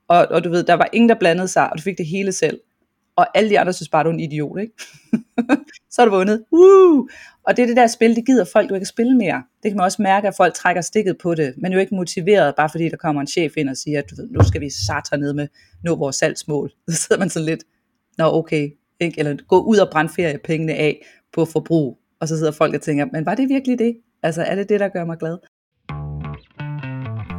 [0.08, 2.32] og, og du ved, der var ingen, der blandede sig, og du fik det hele
[2.32, 2.60] selv
[3.16, 4.72] og alle de andre synes bare, du er en idiot, ikke?
[5.92, 6.44] så er du vundet.
[6.52, 7.08] Woo!
[7.46, 9.42] Og det er det der spil, det gider folk jo ikke spille mere.
[9.62, 12.54] Det kan man også mærke, at folk trækker stikket på det, men jo ikke motiveret,
[12.56, 14.70] bare fordi der kommer en chef ind og siger, at du ved, nu skal vi
[14.70, 15.48] satan ned med
[15.84, 16.70] nå vores salgsmål.
[16.88, 17.64] Så sidder man sådan lidt,
[18.18, 19.18] nå okay, ikke?
[19.18, 23.06] eller gå ud og brænde feriepengene af på forbrug, og så sidder folk og tænker,
[23.12, 23.96] men var det virkelig det?
[24.22, 25.38] Altså er det det, der gør mig glad?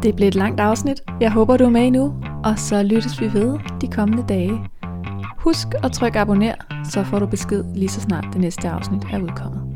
[0.04, 1.04] Det blev et langt afsnit.
[1.22, 2.14] Jeg håber, du er med nu,
[2.44, 4.60] og så lyttes vi ved de kommende dage.
[5.44, 6.56] Husk at trykke abonner,
[6.92, 9.71] så får du besked lige så snart det næste afsnit er udkommet.